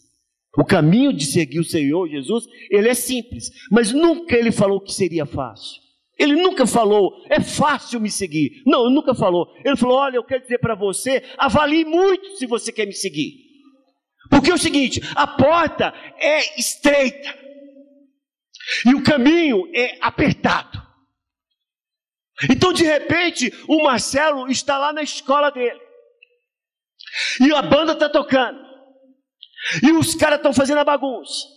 O 0.56 0.64
caminho 0.64 1.12
de 1.12 1.26
seguir 1.26 1.60
o 1.60 1.64
Senhor 1.64 2.08
Jesus, 2.08 2.46
ele 2.70 2.88
é 2.88 2.94
simples, 2.94 3.50
mas 3.70 3.92
nunca 3.92 4.36
ele 4.36 4.50
falou 4.50 4.80
que 4.80 4.92
seria 4.92 5.26
fácil. 5.26 5.86
Ele 6.18 6.34
nunca 6.34 6.66
falou, 6.66 7.12
é 7.28 7.40
fácil 7.40 8.00
me 8.00 8.10
seguir. 8.10 8.62
Não, 8.64 8.86
ele 8.86 8.94
nunca 8.94 9.14
falou. 9.14 9.52
Ele 9.62 9.76
falou: 9.76 9.98
olha, 9.98 10.16
eu 10.16 10.24
quero 10.24 10.42
dizer 10.42 10.58
para 10.58 10.74
você, 10.74 11.22
avalie 11.36 11.84
muito 11.84 12.36
se 12.36 12.46
você 12.46 12.72
quer 12.72 12.86
me 12.86 12.94
seguir. 12.94 13.34
Porque 14.30 14.50
é 14.50 14.54
o 14.54 14.58
seguinte: 14.58 15.00
a 15.14 15.26
porta 15.26 15.92
é 16.18 16.58
estreita, 16.58 17.38
e 18.86 18.94
o 18.94 19.02
caminho 19.02 19.70
é 19.74 19.98
apertado. 20.00 20.82
Então, 22.50 22.72
de 22.72 22.84
repente, 22.84 23.52
o 23.68 23.84
Marcelo 23.84 24.50
está 24.50 24.76
lá 24.76 24.92
na 24.92 25.02
escola 25.02 25.50
dele. 25.50 25.80
E 27.40 27.52
a 27.52 27.62
banda 27.62 27.92
está 27.92 28.08
tocando. 28.08 28.65
E 29.82 29.92
os 29.92 30.14
caras 30.14 30.38
estão 30.38 30.52
fazendo 30.52 30.78
a 30.78 30.84
bagunça. 30.84 31.56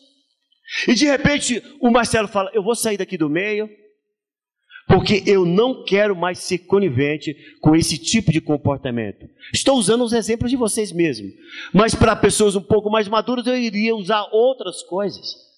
E 0.87 0.93
de 0.93 1.05
repente 1.05 1.61
o 1.81 1.89
Marcelo 1.89 2.27
fala: 2.27 2.51
Eu 2.53 2.63
vou 2.63 2.75
sair 2.75 2.97
daqui 2.97 3.17
do 3.17 3.29
meio, 3.29 3.69
porque 4.87 5.23
eu 5.25 5.45
não 5.45 5.83
quero 5.83 6.15
mais 6.15 6.39
ser 6.39 6.59
conivente 6.59 7.35
com 7.61 7.75
esse 7.75 7.97
tipo 7.97 8.31
de 8.31 8.41
comportamento. 8.41 9.27
Estou 9.53 9.77
usando 9.77 10.03
os 10.03 10.13
exemplos 10.13 10.51
de 10.51 10.57
vocês 10.57 10.91
mesmos, 10.91 11.31
mas 11.73 11.95
para 11.95 12.15
pessoas 12.15 12.55
um 12.55 12.61
pouco 12.61 12.89
mais 12.89 13.07
maduras 13.07 13.45
eu 13.47 13.57
iria 13.57 13.95
usar 13.95 14.27
outras 14.31 14.83
coisas. 14.83 15.49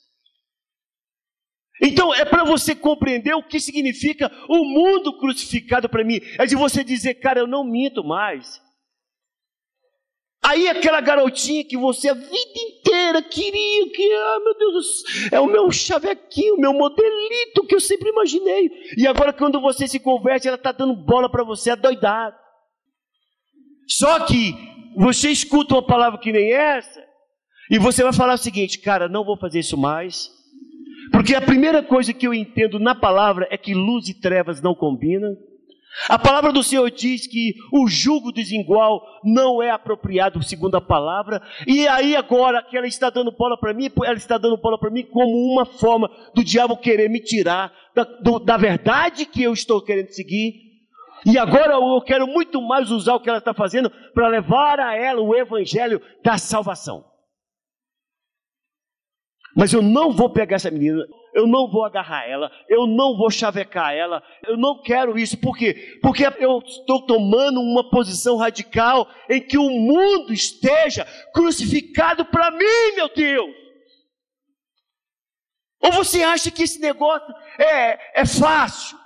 Então 1.82 2.14
é 2.14 2.24
para 2.24 2.44
você 2.44 2.76
compreender 2.76 3.34
o 3.34 3.44
que 3.44 3.60
significa 3.60 4.32
o 4.48 4.64
mundo 4.64 5.18
crucificado 5.18 5.90
para 5.90 6.04
mim. 6.04 6.20
É 6.38 6.46
de 6.46 6.56
você 6.56 6.84
dizer, 6.84 7.16
cara, 7.16 7.40
eu 7.40 7.48
não 7.48 7.64
minto 7.64 8.04
mais. 8.04 8.62
Aí 10.44 10.68
aquela 10.68 11.00
garotinha 11.02 11.64
que 11.64 11.78
você 11.78 12.10
a 12.10 12.14
vida 12.14 12.32
inteira 12.34 13.22
queria, 13.22 13.90
que, 13.92 14.14
ah, 14.14 14.40
meu 14.44 14.58
Deus, 14.58 14.88
é 15.32 15.40
o 15.40 15.46
meu 15.46 15.72
chavequinho, 15.72 16.56
o 16.56 16.60
meu 16.60 16.74
modelito 16.74 17.66
que 17.68 17.76
eu 17.76 17.80
sempre 17.80 18.10
imaginei. 18.10 18.70
E 18.98 19.06
agora 19.06 19.32
quando 19.32 19.62
você 19.62 19.88
se 19.88 20.00
converte, 20.00 20.48
ela 20.48 20.58
está 20.58 20.72
dando 20.72 20.96
bola 20.96 21.30
para 21.30 21.44
você, 21.44 21.70
adoidado. 21.70 22.36
Só 23.88 24.26
que 24.26 24.56
você 24.98 25.30
escuta 25.30 25.76
uma 25.76 25.86
palavra 25.86 26.20
que 26.20 26.32
nem 26.32 26.52
essa, 26.52 27.02
e 27.70 27.78
você 27.78 28.04
vai 28.04 28.14
falar 28.14 28.34
o 28.34 28.38
seguinte, 28.38 28.80
cara, 28.80 29.08
não 29.08 29.24
vou 29.24 29.38
fazer 29.38 29.60
isso 29.60 29.78
mais 29.78 30.32
porque 31.12 31.36
a 31.36 31.42
primeira 31.42 31.84
coisa 31.84 32.14
que 32.14 32.26
eu 32.26 32.34
entendo 32.34 32.80
na 32.80 32.96
palavra 32.96 33.48
é 33.52 33.58
que 33.58 33.74
luz 33.74 34.08
e 34.08 34.14
trevas 34.20 34.62
não 34.62 34.74
combinam. 34.74 35.36
A 36.08 36.18
palavra 36.18 36.54
do 36.54 36.64
Senhor 36.64 36.90
diz 36.90 37.28
que 37.28 37.54
o 37.72 37.88
jugo 37.88 38.32
desigual 38.32 39.02
não 39.24 39.62
é 39.62 39.70
apropriado 39.70 40.42
segundo 40.42 40.76
a 40.76 40.82
palavra. 40.82 41.42
E 41.68 41.88
aí 41.88 42.16
agora 42.16 42.64
que 42.64 42.78
ela 42.78 42.88
está 42.88 43.10
dando 43.10 43.32
bola 43.32 43.58
para 43.60 43.74
mim, 43.74 43.92
ela 44.04 44.16
está 44.16 44.38
dando 44.38 44.58
bola 44.58 44.80
para 44.80 44.90
mim 44.90 45.04
como 45.04 45.52
uma 45.52 45.66
forma 45.66 46.10
do 46.34 46.44
diabo 46.44 46.78
querer 46.78 47.10
me 47.10 47.20
tirar 47.20 47.74
da, 47.94 48.04
do, 48.04 48.40
da 48.40 48.58
verdade 48.58 49.26
que 49.26 49.44
eu 49.44 49.54
estou 49.54 49.82
querendo 49.82 50.10
seguir. 50.10 50.72
E 51.26 51.38
agora 51.38 51.74
eu 51.74 52.02
quero 52.02 52.26
muito 52.26 52.62
mais 52.62 52.90
usar 52.90 53.16
o 53.16 53.20
que 53.20 53.30
ela 53.30 53.38
está 53.38 53.54
fazendo 53.54 53.92
para 54.14 54.28
levar 54.28 54.80
a 54.80 54.96
ela 54.96 55.22
o 55.22 55.36
evangelho 55.36 56.02
da 56.24 56.38
salvação. 56.38 57.06
Mas 59.56 59.74
eu 59.74 59.82
não 59.82 60.12
vou 60.12 60.30
pegar 60.30 60.56
essa 60.56 60.72
menina, 60.72 61.04
eu 61.34 61.48
não 61.48 61.70
vou 61.70 61.86
agarrar 61.86 62.28
ela, 62.28 62.52
eu 62.68 62.86
não 62.86 63.18
vou 63.18 63.30
chavecar 63.30 63.94
ela, 63.94 64.24
eu 64.44 64.58
não 64.58 64.82
quero 64.82 65.18
isso, 65.18 65.38
por 65.38 65.58
quê? 65.58 66.00
Porque 66.02 66.26
eu 66.40 66.60
estou 66.60 67.06
tomando 67.06 67.62
uma 67.62 67.90
posição 67.90 68.38
radical 68.38 69.08
em 69.30 69.42
que 69.42 69.58
o 69.58 69.70
mundo 69.70 70.34
esteja 70.34 71.06
crucificado 71.34 72.26
para 72.26 72.52
mim, 72.52 72.96
meu 72.96 73.10
Deus. 73.14 73.62
Ou 75.82 75.92
você 75.92 76.22
acha 76.22 76.52
que 76.52 76.64
esse 76.64 76.80
negócio 76.80 77.34
é, 77.60 78.22
é 78.22 78.26
fácil? 78.26 78.98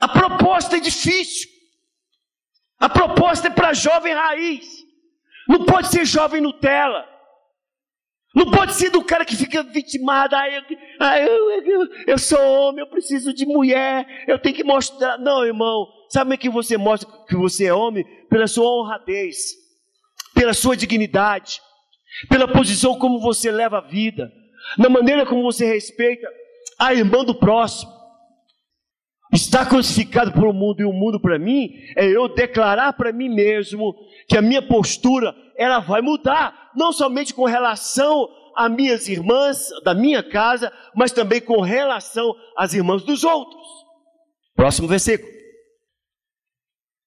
A 0.00 0.08
proposta 0.08 0.76
é 0.76 0.80
difícil. 0.80 1.48
A 2.80 2.88
proposta 2.88 3.46
é 3.46 3.50
para 3.50 3.72
jovem 3.72 4.12
raiz. 4.12 4.66
Não 5.48 5.64
pode 5.64 5.88
ser 5.88 6.04
jovem 6.04 6.40
Nutella. 6.40 7.08
Não 8.34 8.50
pode 8.50 8.74
ser 8.74 8.90
do 8.90 9.04
cara 9.04 9.24
que 9.24 9.36
fica 9.36 9.62
vitimado. 9.62 10.34
Ah, 10.34 10.48
eu, 10.48 10.62
ah, 10.98 11.18
eu, 11.18 11.50
eu, 11.62 11.88
eu, 12.06 12.18
sou 12.18 12.38
homem, 12.40 12.80
eu 12.80 12.86
preciso 12.88 13.32
de 13.32 13.46
mulher, 13.46 14.06
eu 14.28 14.38
tenho 14.38 14.54
que 14.54 14.64
mostrar. 14.64 15.18
Não, 15.18 15.44
irmão. 15.44 15.86
Sabe 16.08 16.36
que 16.36 16.48
você 16.48 16.76
mostra 16.76 17.08
que 17.26 17.36
você 17.36 17.66
é 17.66 17.74
homem? 17.74 18.04
Pela 18.28 18.46
sua 18.46 18.66
honradez, 18.66 19.36
pela 20.34 20.52
sua 20.52 20.76
dignidade, 20.76 21.60
pela 22.28 22.46
posição 22.46 22.98
como 22.98 23.20
você 23.20 23.50
leva 23.50 23.78
a 23.78 23.88
vida, 23.88 24.30
na 24.76 24.88
maneira 24.88 25.26
como 25.26 25.42
você 25.42 25.66
respeita 25.66 26.28
a 26.78 26.92
irmã 26.92 27.24
do 27.24 27.34
próximo. 27.34 27.90
Estar 29.32 29.66
crucificado 29.66 30.30
por 30.32 30.46
um 30.46 30.52
mundo 30.52 30.80
e 30.80 30.84
o 30.84 30.92
mundo 30.92 31.18
para 31.18 31.38
mim 31.38 31.70
é 31.96 32.06
eu 32.06 32.28
declarar 32.28 32.92
para 32.92 33.12
mim 33.12 33.30
mesmo 33.30 33.94
que 34.28 34.36
a 34.36 34.42
minha 34.42 34.60
postura 34.60 35.34
ela 35.56 35.78
vai 35.78 36.02
mudar, 36.02 36.70
não 36.76 36.92
somente 36.92 37.32
com 37.32 37.44
relação 37.44 38.28
a 38.56 38.68
minhas 38.68 39.08
irmãs 39.08 39.68
da 39.84 39.94
minha 39.94 40.22
casa, 40.22 40.72
mas 40.94 41.12
também 41.12 41.40
com 41.40 41.60
relação 41.60 42.34
às 42.56 42.74
irmãs 42.74 43.02
dos 43.02 43.24
outros. 43.24 43.62
Próximo 44.54 44.88
versículo. 44.88 45.30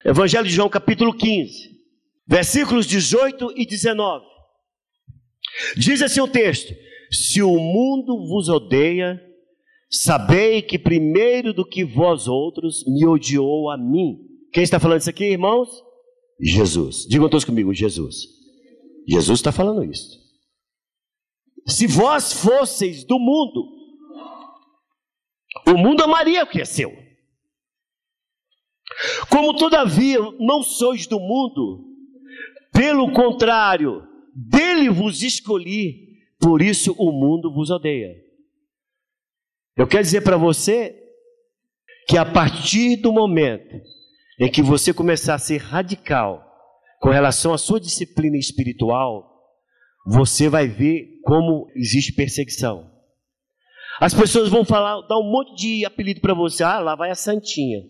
Evangelho 0.04 0.46
de 0.46 0.52
João, 0.52 0.68
capítulo 0.68 1.12
15, 1.12 1.70
versículos 2.28 2.86
18 2.86 3.52
e 3.56 3.66
19. 3.66 4.24
Diz 5.76 6.02
assim 6.02 6.20
o 6.20 6.28
texto: 6.28 6.74
Se 7.10 7.42
o 7.42 7.58
mundo 7.58 8.26
vos 8.28 8.48
odeia, 8.48 9.20
sabei 9.90 10.62
que 10.62 10.78
primeiro 10.78 11.52
do 11.52 11.66
que 11.66 11.84
vós 11.84 12.28
outros 12.28 12.84
me 12.86 13.06
odiou 13.06 13.70
a 13.70 13.76
mim. 13.76 14.18
Quem 14.52 14.62
está 14.62 14.78
falando 14.78 15.00
isso 15.00 15.10
aqui, 15.10 15.24
irmãos? 15.24 15.68
Jesus. 16.40 17.06
Digam 17.08 17.28
todos 17.28 17.44
comigo, 17.44 17.72
Jesus. 17.72 18.36
Jesus 19.08 19.38
está 19.38 19.52
falando 19.52 19.84
isso. 19.84 20.25
Se 21.66 21.86
vós 21.86 22.32
fosseis 22.32 23.04
do 23.04 23.18
mundo, 23.18 23.76
o 25.66 25.76
mundo 25.76 26.02
amaria 26.02 26.44
o 26.44 26.46
que 26.46 26.60
é 26.60 26.64
seu. 26.64 26.92
Como 29.28 29.56
todavia 29.56 30.18
não 30.38 30.62
sois 30.62 31.06
do 31.06 31.18
mundo, 31.18 31.84
pelo 32.72 33.12
contrário, 33.12 34.06
dele 34.34 34.88
vos 34.88 35.22
escolhi, 35.22 36.20
por 36.38 36.62
isso 36.62 36.94
o 36.98 37.10
mundo 37.10 37.52
vos 37.52 37.70
odeia. 37.70 38.14
Eu 39.76 39.86
quero 39.86 40.02
dizer 40.02 40.22
para 40.22 40.36
você 40.36 40.94
que 42.08 42.16
a 42.16 42.24
partir 42.24 42.96
do 42.96 43.12
momento 43.12 43.76
em 44.38 44.50
que 44.50 44.62
você 44.62 44.94
começar 44.94 45.34
a 45.34 45.38
ser 45.38 45.58
radical 45.58 46.44
com 47.00 47.10
relação 47.10 47.52
à 47.52 47.58
sua 47.58 47.80
disciplina 47.80 48.36
espiritual, 48.36 49.35
você 50.06 50.48
vai 50.48 50.68
ver 50.68 51.20
como 51.24 51.68
existe 51.74 52.12
perseguição. 52.12 52.90
As 54.00 54.14
pessoas 54.14 54.48
vão 54.48 54.64
falar, 54.64 55.00
dar 55.08 55.18
um 55.18 55.30
monte 55.30 55.56
de 55.56 55.84
apelido 55.84 56.20
para 56.20 56.34
você. 56.34 56.62
Ah, 56.62 56.78
lá 56.78 56.94
vai 56.94 57.10
a 57.10 57.14
santinha. 57.14 57.82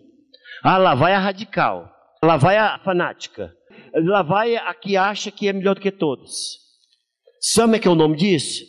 Ah, 0.63 0.79
lá 0.79 0.95
vai 0.95 1.13
a 1.13 1.19
radical. 1.19 1.91
Lá 2.23 2.37
vai 2.37 2.57
a 2.57 2.79
fanática. 2.79 3.53
Lá 3.95 4.23
vai 4.23 4.57
a 4.57 4.73
que 4.73 4.97
acha 4.97 5.31
que 5.31 5.49
é 5.49 5.53
melhor 5.53 5.75
do 5.75 5.81
que 5.81 5.91
todos. 5.91 6.59
Sabe 7.41 7.77
o 7.77 7.81
que 7.81 7.89
é 7.89 7.91
o 7.91 7.97
nome 7.97 8.17
disso? 8.17 8.65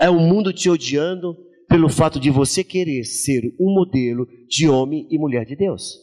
É 0.00 0.08
o 0.08 0.18
mundo 0.18 0.52
te 0.52 0.70
odiando 0.70 1.36
pelo 1.68 1.88
fato 1.88 2.18
de 2.18 2.30
você 2.30 2.62
querer 2.62 3.04
ser 3.04 3.42
um 3.60 3.74
modelo 3.74 4.26
de 4.48 4.68
homem 4.68 5.06
e 5.10 5.18
mulher 5.18 5.44
de 5.44 5.56
Deus. 5.56 5.94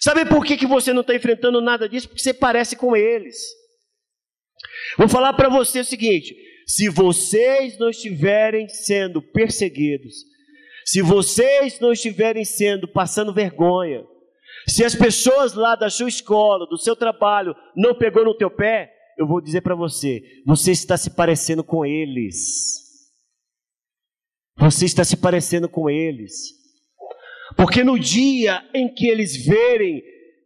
Sabe 0.00 0.26
por 0.26 0.44
que, 0.44 0.56
que 0.56 0.66
você 0.66 0.92
não 0.92 1.02
está 1.02 1.14
enfrentando 1.14 1.60
nada 1.60 1.88
disso? 1.88 2.08
Porque 2.08 2.22
você 2.22 2.34
parece 2.34 2.74
com 2.76 2.96
eles. 2.96 3.36
Vou 4.96 5.08
falar 5.08 5.32
para 5.32 5.48
você 5.48 5.80
o 5.80 5.84
seguinte: 5.84 6.34
se 6.66 6.88
vocês 6.88 7.78
não 7.78 7.90
estiverem 7.90 8.68
sendo 8.68 9.20
perseguidos, 9.22 10.14
se 10.84 11.02
vocês 11.02 11.78
não 11.80 11.92
estiverem 11.92 12.44
sendo 12.44 12.88
passando 12.88 13.32
vergonha, 13.32 14.04
se 14.68 14.84
as 14.84 14.94
pessoas 14.94 15.54
lá 15.54 15.74
da 15.74 15.90
sua 15.90 16.08
escola, 16.08 16.66
do 16.66 16.78
seu 16.78 16.94
trabalho, 16.94 17.54
não 17.76 17.94
pegou 17.94 18.24
no 18.24 18.36
teu 18.36 18.50
pé, 18.50 18.92
eu 19.18 19.26
vou 19.26 19.40
dizer 19.40 19.60
para 19.60 19.74
você, 19.74 20.22
você 20.46 20.72
está 20.72 20.96
se 20.96 21.10
parecendo 21.10 21.64
com 21.64 21.84
eles. 21.84 22.92
Você 24.58 24.84
está 24.84 25.02
se 25.02 25.16
parecendo 25.16 25.68
com 25.68 25.88
eles. 25.90 26.32
Porque 27.56 27.82
no 27.82 27.98
dia 27.98 28.62
em 28.74 28.92
que 28.92 29.08
eles 29.08 29.44
verem 29.44 30.02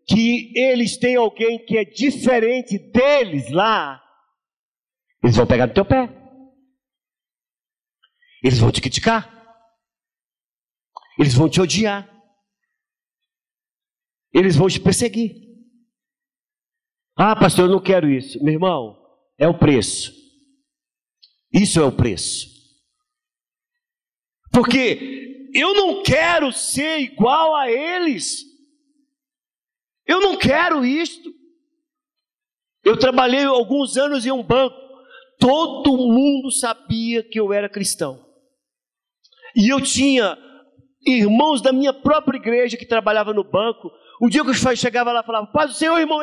que 0.08 0.52
eles 0.54 0.96
têm 0.96 1.16
alguém 1.16 1.58
que 1.64 1.76
é 1.76 1.84
diferente 1.84 2.78
deles 2.78 3.50
lá, 3.50 4.00
eles 5.26 5.36
vão 5.36 5.44
pegar 5.44 5.66
no 5.66 5.74
teu 5.74 5.84
pé. 5.84 6.08
Eles 8.40 8.60
vão 8.60 8.70
te 8.70 8.80
criticar. 8.80 9.28
Eles 11.18 11.34
vão 11.34 11.48
te 11.48 11.60
odiar. 11.60 12.08
Eles 14.32 14.54
vão 14.54 14.68
te 14.68 14.78
perseguir. 14.78 15.34
Ah, 17.16 17.34
pastor, 17.34 17.64
eu 17.64 17.72
não 17.72 17.82
quero 17.82 18.08
isso. 18.08 18.40
Meu 18.40 18.54
irmão, 18.54 18.96
é 19.36 19.48
o 19.48 19.58
preço. 19.58 20.12
Isso 21.52 21.80
é 21.80 21.84
o 21.84 21.90
preço. 21.90 22.46
Porque 24.52 25.50
eu 25.52 25.74
não 25.74 26.04
quero 26.04 26.52
ser 26.52 27.00
igual 27.00 27.56
a 27.56 27.68
eles. 27.68 28.44
Eu 30.06 30.20
não 30.20 30.38
quero 30.38 30.84
isto. 30.84 31.34
Eu 32.84 32.96
trabalhei 32.96 33.44
alguns 33.44 33.96
anos 33.96 34.24
em 34.24 34.30
um 34.30 34.44
banco. 34.44 34.85
Todo 35.38 35.96
mundo 35.96 36.50
sabia 36.50 37.22
que 37.22 37.38
eu 37.38 37.52
era 37.52 37.68
cristão. 37.68 38.24
E 39.54 39.72
eu 39.72 39.80
tinha 39.80 40.36
irmãos 41.06 41.62
da 41.62 41.72
minha 41.72 41.92
própria 41.92 42.36
igreja 42.36 42.76
que 42.76 42.86
trabalhavam 42.86 43.32
no 43.34 43.44
banco. 43.44 43.90
O 44.20 44.28
dia 44.28 44.42
que 44.42 44.50
eu 44.50 44.76
chegava 44.76 45.12
lá, 45.12 45.22
falava, 45.22 45.46
Paz 45.48 45.70
do 45.70 45.76
Senhor, 45.76 45.98
irmão. 45.98 46.18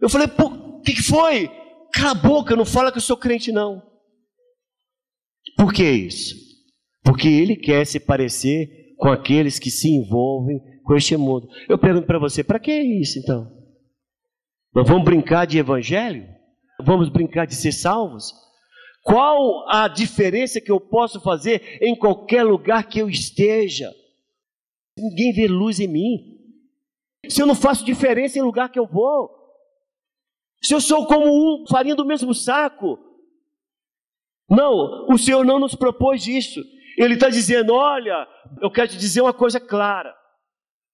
Eu 0.00 0.08
falei, 0.08 0.26
o 0.26 0.80
que, 0.80 0.94
que 0.94 1.02
foi? 1.02 1.48
Cala 1.92 2.10
a 2.12 2.14
boca, 2.14 2.56
não 2.56 2.64
fala 2.64 2.90
que 2.90 2.98
eu 2.98 3.02
sou 3.02 3.16
crente, 3.16 3.52
não. 3.52 3.82
Por 5.56 5.72
que 5.72 5.88
isso? 5.88 6.34
Porque 7.02 7.28
ele 7.28 7.56
quer 7.56 7.84
se 7.84 7.98
parecer 7.98 8.94
com 8.96 9.08
aqueles 9.08 9.58
que 9.58 9.70
se 9.70 9.88
envolvem 9.88 10.60
com 10.84 10.94
este 10.94 11.16
mundo. 11.16 11.48
Eu 11.68 11.78
pergunto 11.78 12.06
para 12.06 12.18
você, 12.18 12.44
para 12.44 12.58
que 12.58 12.72
isso 12.72 13.18
então? 13.18 13.59
Nós 14.74 14.88
vamos 14.88 15.04
brincar 15.04 15.46
de 15.46 15.58
evangelho? 15.58 16.28
Vamos 16.84 17.08
brincar 17.08 17.46
de 17.46 17.54
ser 17.54 17.72
salvos? 17.72 18.32
Qual 19.02 19.68
a 19.68 19.88
diferença 19.88 20.60
que 20.60 20.70
eu 20.70 20.80
posso 20.80 21.20
fazer 21.20 21.78
em 21.82 21.96
qualquer 21.96 22.44
lugar 22.44 22.86
que 22.86 22.98
eu 22.98 23.08
esteja? 23.08 23.90
Ninguém 24.96 25.32
vê 25.32 25.48
luz 25.48 25.80
em 25.80 25.88
mim. 25.88 26.38
Se 27.28 27.42
eu 27.42 27.46
não 27.46 27.54
faço 27.54 27.84
diferença 27.84 28.38
em 28.38 28.42
lugar 28.42 28.70
que 28.70 28.78
eu 28.78 28.86
vou, 28.86 29.30
se 30.62 30.74
eu 30.74 30.80
sou 30.80 31.06
como 31.06 31.26
um 31.26 31.66
farinha 31.66 31.94
do 31.94 32.04
mesmo 32.04 32.34
saco, 32.34 32.98
não, 34.48 35.06
o 35.08 35.18
Senhor 35.18 35.44
não 35.44 35.58
nos 35.58 35.74
propôs 35.74 36.26
isso. 36.26 36.60
Ele 36.98 37.14
está 37.14 37.28
dizendo: 37.28 37.72
olha, 37.72 38.26
eu 38.60 38.70
quero 38.70 38.88
te 38.88 38.98
dizer 38.98 39.20
uma 39.20 39.32
coisa 39.32 39.58
clara: 39.58 40.14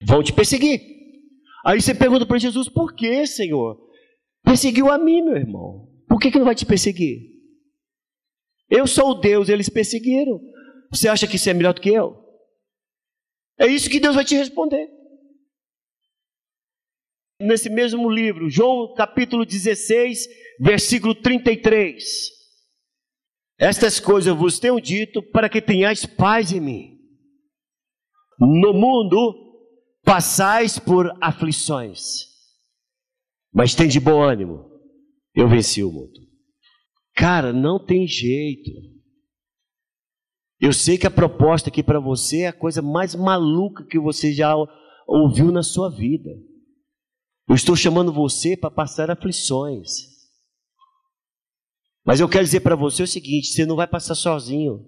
vão 0.03 0.23
te 0.23 0.33
perseguir. 0.33 0.96
Aí 1.67 1.81
você 1.81 1.93
pergunta 1.93 2.25
para 2.25 2.37
Jesus: 2.37 2.69
por 2.69 2.95
que, 2.95 3.27
Senhor? 3.27 3.77
Perseguiu 4.41 4.89
a 4.89 4.97
mim, 4.97 5.21
meu 5.21 5.35
irmão. 5.35 5.85
Por 6.07 6.17
que, 6.17 6.31
que 6.31 6.37
não 6.37 6.45
vai 6.45 6.55
te 6.55 6.65
perseguir? 6.65 7.19
Eu 8.69 8.87
sou 8.87 9.11
o 9.11 9.15
Deus, 9.15 9.49
eles 9.49 9.67
perseguiram. 9.67 10.39
Você 10.89 11.09
acha 11.09 11.27
que 11.27 11.35
isso 11.35 11.49
é 11.49 11.53
melhor 11.53 11.73
do 11.73 11.81
que 11.81 11.89
eu? 11.89 12.15
É 13.59 13.67
isso 13.67 13.89
que 13.89 13.99
Deus 13.99 14.15
vai 14.15 14.23
te 14.23 14.37
responder. 14.37 14.87
Nesse 17.41 17.69
mesmo 17.69 18.09
livro, 18.09 18.49
João 18.49 18.93
capítulo 18.93 19.45
16, 19.45 20.25
versículo 20.61 21.13
33. 21.15 22.01
Estas 23.59 23.99
coisas 23.99 24.27
eu 24.27 24.37
vos 24.37 24.57
tenho 24.57 24.79
dito 24.79 25.21
para 25.21 25.49
que 25.49 25.61
tenhais 25.61 26.05
paz 26.05 26.53
em 26.53 26.61
mim. 26.61 26.97
No 28.39 28.73
mundo 28.73 29.46
passais 30.07 30.79
por 30.79 31.11
aflições, 31.19 32.27
mas 33.53 33.75
tem 33.75 33.89
de 33.89 33.99
bom 33.99 34.23
ânimo. 34.23 34.71
Eu 35.35 35.49
venci 35.49 35.83
o 35.83 35.91
mundo. 35.91 36.17
Cara, 37.13 37.51
não 37.51 37.77
tem 37.77 38.07
jeito. 38.07 38.71
Eu 40.61 40.71
sei 40.71 40.97
que 40.97 41.05
a 41.05 41.11
proposta 41.11 41.69
aqui 41.69 41.83
para 41.83 41.99
você 41.99 42.43
é 42.43 42.47
a 42.47 42.53
coisa 42.53 42.81
mais 42.81 43.15
maluca 43.15 43.83
que 43.83 43.99
você 43.99 44.33
já 44.33 44.55
ouviu 45.05 45.51
na 45.51 45.61
sua 45.61 45.89
vida. 45.89 46.29
Eu 47.47 47.55
estou 47.55 47.75
chamando 47.75 48.11
você 48.13 48.55
para 48.55 48.71
passar 48.71 49.11
aflições. 49.11 49.89
Mas 52.05 52.21
eu 52.21 52.29
quero 52.29 52.45
dizer 52.45 52.61
para 52.61 52.77
você 52.77 53.03
o 53.03 53.07
seguinte: 53.07 53.47
você 53.47 53.65
não 53.65 53.75
vai 53.75 53.87
passar 53.87 54.15
sozinho. 54.15 54.87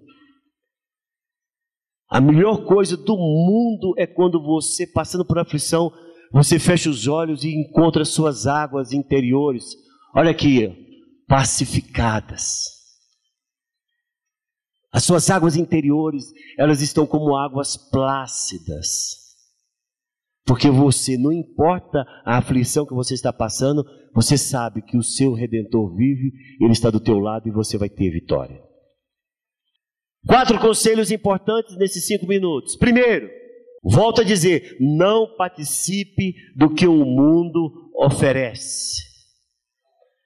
A 2.10 2.20
melhor 2.20 2.64
coisa 2.64 2.96
do 2.96 3.16
mundo 3.16 3.94
é 3.96 4.04
quando 4.04 4.42
você, 4.42 4.84
passando 4.84 5.24
por 5.24 5.38
aflição, 5.38 5.92
você 6.32 6.58
fecha 6.58 6.90
os 6.90 7.06
olhos 7.06 7.44
e 7.44 7.54
encontra 7.54 8.04
suas 8.04 8.48
águas 8.48 8.92
interiores. 8.92 9.76
Olha 10.12 10.32
aqui, 10.32 10.74
pacificadas. 11.28 12.64
As 14.92 15.04
suas 15.04 15.30
águas 15.30 15.54
interiores, 15.54 16.24
elas 16.58 16.82
estão 16.82 17.06
como 17.06 17.36
águas 17.36 17.76
plácidas. 17.76 19.20
Porque 20.44 20.68
você, 20.68 21.16
não 21.16 21.32
importa 21.32 22.04
a 22.24 22.38
aflição 22.38 22.84
que 22.84 22.92
você 22.92 23.14
está 23.14 23.32
passando, 23.32 23.84
você 24.12 24.36
sabe 24.36 24.82
que 24.82 24.96
o 24.96 25.02
seu 25.02 25.32
redentor 25.32 25.94
vive, 25.94 26.32
ele 26.60 26.72
está 26.72 26.90
do 26.90 26.98
teu 26.98 27.20
lado 27.20 27.48
e 27.48 27.52
você 27.52 27.78
vai 27.78 27.88
ter 27.88 28.10
vitória. 28.10 28.69
Quatro 30.26 30.58
conselhos 30.58 31.10
importantes 31.10 31.76
nesses 31.76 32.06
cinco 32.06 32.26
minutos. 32.26 32.76
Primeiro, 32.76 33.28
volto 33.82 34.20
a 34.20 34.24
dizer: 34.24 34.76
não 34.80 35.34
participe 35.36 36.34
do 36.56 36.74
que 36.74 36.86
o 36.86 37.04
mundo 37.04 37.90
oferece. 37.94 39.08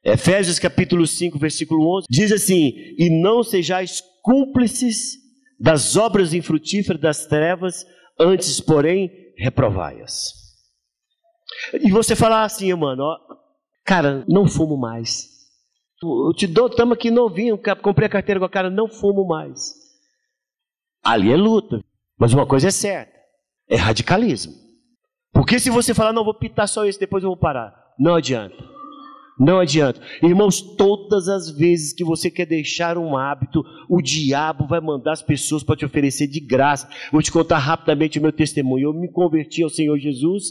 Efésios 0.05 0.59
capítulo 0.59 1.07
5, 1.07 1.39
versículo 1.39 1.97
11, 1.99 2.07
diz 2.11 2.33
assim: 2.33 2.73
E 2.99 3.09
não 3.23 3.43
sejais 3.43 4.03
cúmplices 4.23 5.17
das 5.59 5.97
obras 5.97 6.35
infrutíferas 6.35 7.01
das 7.01 7.27
trevas, 7.27 7.87
antes, 8.19 8.61
porém, 8.61 9.11
reprovai-as. 9.39 10.33
E 11.81 11.91
você 11.91 12.15
falar 12.17 12.45
assim, 12.45 12.73
mano, 12.75 13.03
ó, 13.03 13.17
cara, 13.85 14.25
não 14.29 14.47
fumo 14.49 14.77
mais. 14.77 15.29
Eu 16.03 16.35
te 16.35 16.47
dou, 16.47 16.67
estamos 16.67 16.95
aqui 16.95 17.11
novinho, 17.11 17.59
comprei 17.83 18.07
a 18.07 18.11
carteira 18.11 18.39
com 18.39 18.45
a 18.45 18.51
cara, 18.51 18.69
não 18.69 18.89
fumo 18.89 19.27
mais. 19.27 19.84
Ali 21.05 21.31
é 21.31 21.37
luta. 21.37 21.81
Mas 22.19 22.33
uma 22.33 22.47
coisa 22.47 22.69
é 22.69 22.71
certa: 22.71 23.13
é 23.69 23.77
radicalismo. 23.77 24.53
Porque 25.33 25.59
se 25.59 25.69
você 25.69 25.93
falar, 25.93 26.13
não, 26.13 26.25
vou 26.25 26.39
pitar 26.39 26.69
só 26.69 26.87
isso, 26.87 26.99
depois 26.99 27.23
eu 27.25 27.31
vou 27.31 27.37
parar. 27.37 27.75
Não 27.99 28.15
adianta. 28.15 28.75
Não 29.39 29.59
adianta. 29.59 30.01
Irmãos, 30.23 30.61
todas 30.61 31.29
as 31.29 31.51
vezes 31.51 31.93
que 31.93 32.05
você 32.05 32.31
quer 32.31 32.47
deixar 32.47 32.97
um 32.97 33.17
hábito, 33.17 33.65
o 33.89 34.01
diabo 34.01 34.67
vai 34.69 34.81
mandar 34.81 35.13
as 35.13 35.23
pessoas 35.23 35.65
para 35.65 35.77
te 35.77 35.85
oferecer 35.85 36.29
de 36.29 36.39
graça. 36.39 36.89
Vou 37.11 37.21
te 37.21 37.33
contar 37.33 37.59
rapidamente 37.59 38.19
o 38.19 38.23
meu 38.23 38.33
testemunho. 38.33 38.91
Eu 38.91 38.95
me 38.95 39.11
converti 39.11 39.63
ao 39.63 39.71
Senhor 39.71 39.99
Jesus. 39.99 40.45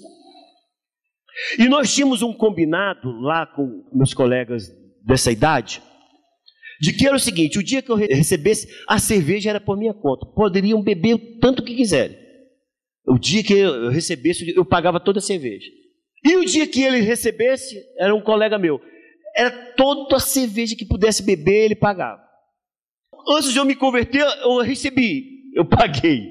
E 1.58 1.70
nós 1.70 1.94
tínhamos 1.94 2.22
um 2.22 2.34
combinado 2.34 3.10
lá 3.22 3.46
com 3.46 3.86
meus 3.94 4.13
colegas 4.13 4.70
dessa 5.04 5.32
idade, 5.32 5.82
de 6.84 6.91
que 6.91 7.08
era 7.08 7.15
o 7.15 7.19
seguinte: 7.19 7.58
o 7.58 7.63
dia 7.63 7.82
que 7.82 7.89
eu 7.89 7.96
recebesse, 7.96 8.67
a 8.89 9.00
cerveja 9.00 9.50
era 9.50 9.62
por 9.62 9.78
minha 9.78 9.93
conta. 9.93 10.26
Poderiam 10.26 10.84
beber 10.84 11.13
o 11.13 11.39
tanto 11.39 11.63
que 11.63 11.74
quiserem. 11.74 12.17
O 13.08 13.17
dia 13.17 13.41
que 13.41 13.54
eu 13.54 13.89
recebesse, 13.89 14.54
eu 14.54 14.65
pagava 14.65 15.00
toda 15.00 15.19
a 15.19 15.22
cerveja. 15.22 15.65
E 16.26 16.36
o 16.36 16.43
dia 16.43 16.67
que 16.67 16.84
ele 16.84 17.00
recebesse, 17.00 17.82
era 17.98 18.13
um 18.13 18.22
colega 18.22 18.60
meu. 18.60 18.82
Era 19.34 19.50
toda 19.78 20.17
a 20.17 20.19
cerveja 20.19 20.76
que 20.76 20.86
pudesse 20.86 21.24
beber, 21.24 21.65
ele 21.65 21.76
pagava. 21.76 22.22
Antes 23.30 23.54
de 23.54 23.60
eu 23.60 23.65
me 23.65 23.76
converter, 23.76 24.22
eu 24.41 24.60
recebi, 24.60 25.54
eu 25.56 25.63
paguei. 25.63 26.22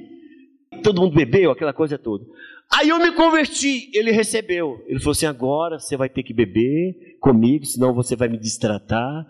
Todo 0.83 1.01
mundo 1.01 1.15
bebeu, 1.15 1.51
aquela 1.51 1.73
coisa 1.73 1.97
toda. 1.97 2.27
Aí 2.71 2.91
eu 2.91 2.99
me 2.99 3.13
converti, 3.13 3.91
ele 3.95 4.11
recebeu. 4.11 4.85
Ele 4.87 4.99
falou 4.99 5.13
assim: 5.13 5.27
agora 5.27 5.79
você 5.79 5.97
vai 5.97 6.11
ter 6.11 6.23
que 6.23 6.35
beber 6.35 7.17
comigo, 7.21 7.65
senão 7.65 7.95
você 7.95 8.15
vai 8.15 8.29
me 8.29 8.39
distratar, 8.39 9.25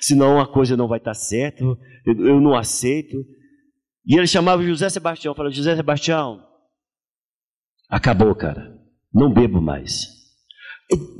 senão 0.00 0.40
a 0.40 0.46
coisa 0.46 0.76
não 0.76 0.88
vai 0.88 0.98
estar 0.98 1.14
certa, 1.14 1.62
eu, 1.62 1.76
eu 2.06 2.40
não 2.40 2.54
aceito. 2.54 3.16
E 4.06 4.16
ele 4.16 4.26
chamava 4.26 4.62
José 4.62 4.88
Sebastião, 4.88 5.34
falou: 5.34 5.52
José 5.52 5.76
Sebastião, 5.76 6.42
acabou, 7.88 8.34
cara, 8.34 8.76
não 9.12 9.32
bebo 9.32 9.60
mais. 9.60 10.22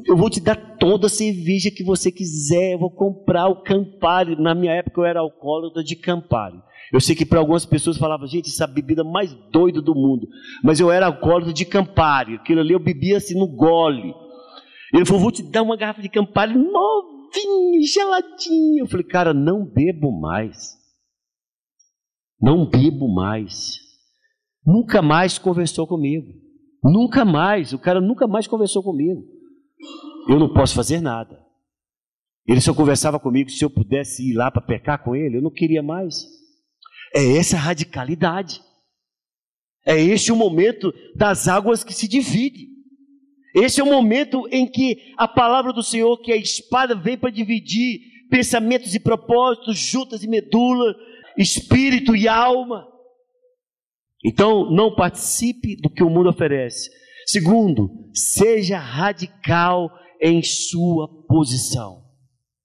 Eu 0.06 0.16
vou 0.16 0.28
te 0.28 0.40
dar 0.40 0.56
toda 0.76 1.06
a 1.06 1.10
cerveja 1.10 1.70
que 1.70 1.84
você 1.84 2.12
quiser, 2.12 2.74
eu 2.74 2.78
vou 2.78 2.90
comprar 2.90 3.48
o 3.48 3.62
Campari. 3.62 4.36
Na 4.36 4.54
minha 4.54 4.74
época 4.74 5.00
eu 5.00 5.04
era 5.04 5.20
alcoólatra 5.20 5.82
de 5.82 5.96
Campari. 5.96 6.58
Eu 6.92 7.00
sei 7.00 7.16
que 7.16 7.24
para 7.24 7.38
algumas 7.38 7.64
pessoas 7.64 7.96
falava, 7.96 8.26
gente, 8.26 8.48
essa 8.50 8.66
bebida 8.66 9.02
mais 9.02 9.32
doida 9.50 9.80
do 9.80 9.94
mundo. 9.94 10.28
Mas 10.62 10.78
eu 10.78 10.90
era 10.90 11.06
alcoólatra 11.06 11.52
de 11.52 11.64
Campari. 11.64 12.34
Aquilo 12.34 12.60
ali 12.60 12.74
eu 12.74 12.78
bebia 12.78 13.16
assim 13.16 13.38
no 13.38 13.46
gole. 13.46 14.14
Ele 14.92 15.06
falou, 15.06 15.22
vou 15.22 15.32
te 15.32 15.42
dar 15.42 15.62
uma 15.62 15.76
garrafa 15.76 16.02
de 16.02 16.10
Campari 16.10 16.54
novinha, 16.54 17.11
geladinha. 17.86 18.82
Eu 18.82 18.86
falei, 18.86 19.06
cara, 19.06 19.32
não 19.34 19.64
bebo 19.64 20.12
mais. 20.12 20.76
Não 22.40 22.68
bebo 22.68 23.08
mais. 23.08 23.78
Nunca 24.64 25.00
mais 25.00 25.38
conversou 25.38 25.86
comigo. 25.86 26.32
Nunca 26.82 27.24
mais. 27.24 27.72
O 27.72 27.78
cara 27.78 28.00
nunca 28.00 28.26
mais 28.26 28.46
conversou 28.46 28.82
comigo. 28.82 29.22
Eu 30.28 30.38
não 30.38 30.52
posso 30.52 30.74
fazer 30.74 31.00
nada. 31.00 31.40
Ele 32.46 32.60
só 32.60 32.74
conversava 32.74 33.20
comigo 33.20 33.50
se 33.50 33.64
eu 33.64 33.70
pudesse 33.70 34.28
ir 34.28 34.34
lá 34.34 34.50
para 34.50 34.62
pecar 34.62 35.02
com 35.02 35.14
ele. 35.14 35.36
Eu 35.36 35.42
não 35.42 35.50
queria 35.50 35.82
mais. 35.82 36.26
É 37.14 37.36
essa 37.36 37.56
radicalidade. 37.56 38.60
É 39.86 40.00
este 40.00 40.32
o 40.32 40.36
momento 40.36 40.92
das 41.14 41.48
águas 41.48 41.84
que 41.84 41.92
se 41.92 42.08
dividem. 42.08 42.71
Esse 43.54 43.80
é 43.80 43.84
o 43.84 43.86
momento 43.86 44.48
em 44.50 44.66
que 44.66 45.12
a 45.16 45.28
palavra 45.28 45.72
do 45.72 45.82
Senhor, 45.82 46.20
que 46.20 46.32
é 46.32 46.34
a 46.34 46.38
espada, 46.38 46.94
vem 46.94 47.18
para 47.18 47.30
dividir 47.30 48.00
pensamentos 48.30 48.94
e 48.94 49.00
propósitos, 49.00 49.76
juntas 49.78 50.22
e 50.22 50.28
medula, 50.28 50.94
espírito 51.36 52.16
e 52.16 52.26
alma. 52.26 52.88
Então, 54.24 54.70
não 54.70 54.94
participe 54.94 55.76
do 55.76 55.90
que 55.90 56.02
o 56.02 56.08
mundo 56.08 56.30
oferece. 56.30 56.88
Segundo, 57.26 57.90
seja 58.14 58.78
radical 58.78 59.90
em 60.20 60.42
sua 60.42 61.08
posição. 61.26 62.02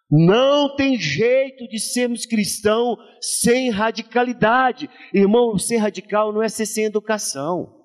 Não 0.09 0.73
tem 0.75 0.97
jeito 0.97 1.67
de 1.67 1.79
sermos 1.79 2.25
cristãos 2.25 2.97
sem 3.19 3.69
radicalidade. 3.69 4.89
Irmão, 5.13 5.57
ser 5.57 5.77
radical 5.77 6.31
não 6.31 6.41
é 6.41 6.47
ser 6.47 6.65
sem 6.65 6.85
educação. 6.85 7.76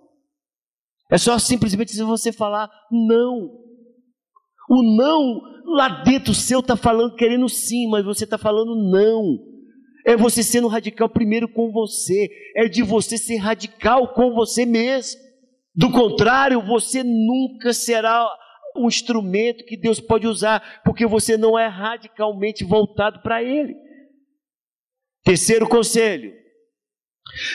É 1.12 1.18
só 1.18 1.38
simplesmente 1.38 1.94
você 2.03 2.33
falar 2.33 2.70
não. 2.90 3.51
O 4.70 4.96
não 4.96 5.42
lá 5.66 6.03
dentro 6.03 6.33
seu 6.33 6.61
está 6.61 6.75
falando, 6.75 7.14
querendo 7.14 7.46
sim, 7.51 7.87
mas 7.90 8.03
você 8.03 8.25
está 8.25 8.38
falando 8.38 8.75
não. 8.90 9.38
É 10.07 10.16
você 10.16 10.42
sendo 10.42 10.68
radical 10.68 11.11
primeiro 11.11 11.46
com 11.53 11.70
você. 11.70 12.31
É 12.57 12.66
de 12.66 12.83
você 12.83 13.18
ser 13.18 13.37
radical 13.37 14.14
com 14.14 14.33
você 14.33 14.64
mesmo. 14.64 15.20
Do 15.75 15.92
contrário, 15.92 16.62
você 16.62 17.03
nunca 17.05 17.75
será 17.75 18.27
um 18.75 18.88
instrumento 18.88 19.66
que 19.66 19.77
Deus 19.77 20.01
pode 20.01 20.27
usar, 20.27 20.83
porque 20.83 21.07
você 21.07 21.37
não 21.37 21.59
é 21.59 21.66
radicalmente 21.66 22.64
voltado 22.64 23.20
para 23.20 23.42
Ele. 23.42 23.75
Terceiro 25.22 25.68
conselho: 25.68 26.33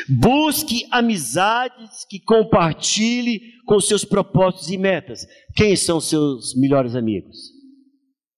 busque 0.10 0.88
amizades 0.92 2.06
que 2.10 2.20
compartilhe 2.20 3.42
com 3.66 3.80
seus 3.80 4.04
propósitos 4.04 4.70
e 4.70 4.78
metas. 4.78 5.26
Quem 5.56 5.76
são 5.76 6.00
seus 6.00 6.56
melhores 6.56 6.96
amigos? 6.96 7.38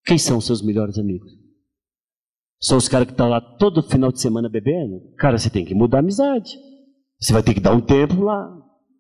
Quem 0.06 0.18
são 0.18 0.42
seus 0.42 0.62
melhores 0.62 0.98
amigos? 0.98 1.32
São 2.62 2.78
os 2.78 2.90
caras 2.90 3.08
que 3.08 3.14
estão 3.14 3.30
lá 3.30 3.40
todo 3.40 3.84
final 3.84 4.12
de 4.12 4.20
semana 4.20 4.50
bebendo? 4.50 5.14
Cara, 5.18 5.38
você 5.38 5.50
tem 5.50 5.64
que 5.64 5.74
mudar 5.74 5.98
a 5.98 6.02
amizade. 6.02 6.58
Você 7.20 7.32
vai 7.32 7.44
ter 7.44 7.54
que 7.54 7.60
dar 7.60 7.74
um 7.74 7.82
tempo 7.82 8.22
lá. 8.22 8.50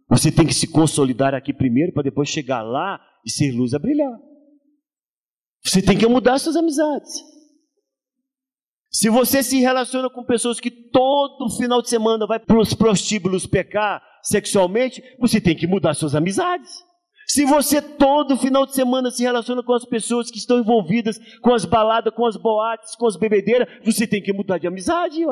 Você 0.09 0.31
tem 0.31 0.45
que 0.45 0.53
se 0.53 0.67
consolidar 0.67 1.33
aqui 1.33 1.53
primeiro 1.53 1.93
para 1.93 2.03
depois 2.03 2.29
chegar 2.29 2.61
lá 2.61 2.99
e 3.25 3.31
ser 3.31 3.51
luz 3.51 3.73
a 3.73 3.79
brilhar. 3.79 4.17
Você 5.63 5.81
tem 5.81 5.97
que 5.97 6.07
mudar 6.07 6.39
suas 6.39 6.55
amizades. 6.55 7.11
Se 8.91 9.09
você 9.09 9.43
se 9.43 9.59
relaciona 9.59 10.09
com 10.09 10.23
pessoas 10.23 10.59
que 10.59 10.71
todo 10.71 11.55
final 11.57 11.81
de 11.81 11.89
semana 11.89 12.25
vai 12.25 12.39
para 12.39 12.59
os 12.59 12.73
prostíbulos 12.73 13.45
pecar 13.45 14.01
sexualmente, 14.23 15.01
você 15.19 15.39
tem 15.39 15.55
que 15.55 15.67
mudar 15.67 15.93
suas 15.93 16.15
amizades. 16.15 16.71
Se 17.27 17.45
você 17.45 17.79
todo 17.79 18.35
final 18.37 18.65
de 18.65 18.73
semana 18.73 19.11
se 19.11 19.21
relaciona 19.21 19.61
com 19.61 19.73
as 19.73 19.85
pessoas 19.85 20.31
que 20.31 20.39
estão 20.39 20.57
envolvidas 20.57 21.19
com 21.41 21.53
as 21.53 21.63
baladas, 21.63 22.11
com 22.15 22.25
as 22.25 22.35
boates, 22.35 22.95
com 22.95 23.05
as 23.05 23.15
bebedeiras, 23.15 23.67
você 23.85 24.07
tem 24.07 24.19
que 24.19 24.33
mudar 24.33 24.57
de 24.57 24.65
amizade. 24.65 25.23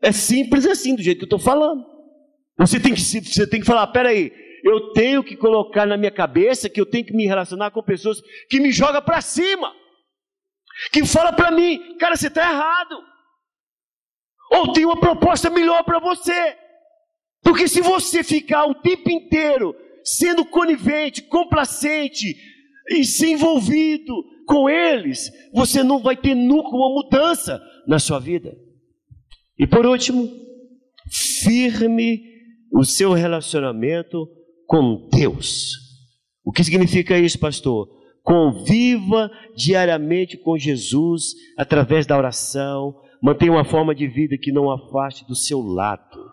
É 0.00 0.10
simples 0.10 0.64
assim, 0.64 0.96
do 0.96 1.02
jeito 1.02 1.18
que 1.18 1.24
eu 1.24 1.36
estou 1.36 1.38
falando. 1.38 1.84
Você 2.58 2.80
tem 2.80 2.94
que, 2.94 3.00
você 3.00 3.46
tem 3.46 3.60
que 3.60 3.66
falar: 3.66 3.86
peraí, 3.88 4.32
eu 4.64 4.92
tenho 4.92 5.22
que 5.22 5.36
colocar 5.36 5.84
na 5.86 5.98
minha 5.98 6.10
cabeça 6.10 6.70
que 6.70 6.80
eu 6.80 6.86
tenho 6.86 7.04
que 7.04 7.14
me 7.14 7.26
relacionar 7.26 7.70
com 7.70 7.82
pessoas 7.82 8.22
que 8.48 8.58
me 8.58 8.72
jogam 8.72 9.02
para 9.02 9.20
cima, 9.20 9.70
que 10.92 11.04
fala 11.04 11.32
para 11.32 11.50
mim, 11.50 11.96
cara, 11.98 12.16
você 12.16 12.28
está 12.28 12.42
errado, 12.42 12.96
ou 14.50 14.72
tem 14.72 14.84
uma 14.84 14.98
proposta 14.98 15.50
melhor 15.50 15.84
para 15.84 15.98
você, 15.98 16.56
porque 17.42 17.68
se 17.68 17.80
você 17.80 18.22
ficar 18.22 18.66
o 18.66 18.74
tempo 18.74 19.10
inteiro 19.10 19.74
sendo 20.02 20.44
conivente, 20.44 21.22
complacente 21.22 22.36
e 22.90 23.04
se 23.04 23.32
envolvido 23.32 24.14
com 24.46 24.68
eles, 24.68 25.30
você 25.52 25.82
não 25.82 26.02
vai 26.02 26.16
ter 26.16 26.34
nunca 26.34 26.68
uma 26.68 26.90
mudança 26.90 27.60
na 27.86 27.98
sua 27.98 28.18
vida. 28.18 28.54
E 29.58 29.66
por 29.66 29.86
último, 29.86 30.28
firme 31.10 32.20
o 32.72 32.84
seu 32.84 33.12
relacionamento 33.12 34.26
com 34.66 35.08
Deus. 35.10 35.70
O 36.44 36.52
que 36.52 36.64
significa 36.64 37.18
isso, 37.18 37.38
pastor? 37.38 37.88
Conviva 38.24 39.30
diariamente 39.54 40.38
com 40.38 40.56
Jesus 40.56 41.34
através 41.58 42.06
da 42.06 42.16
oração, 42.16 42.96
mantenha 43.22 43.52
uma 43.52 43.66
forma 43.66 43.94
de 43.94 44.08
vida 44.08 44.38
que 44.40 44.50
não 44.50 44.70
afaste 44.70 45.26
do 45.26 45.34
seu 45.34 45.60
lado. 45.60 46.32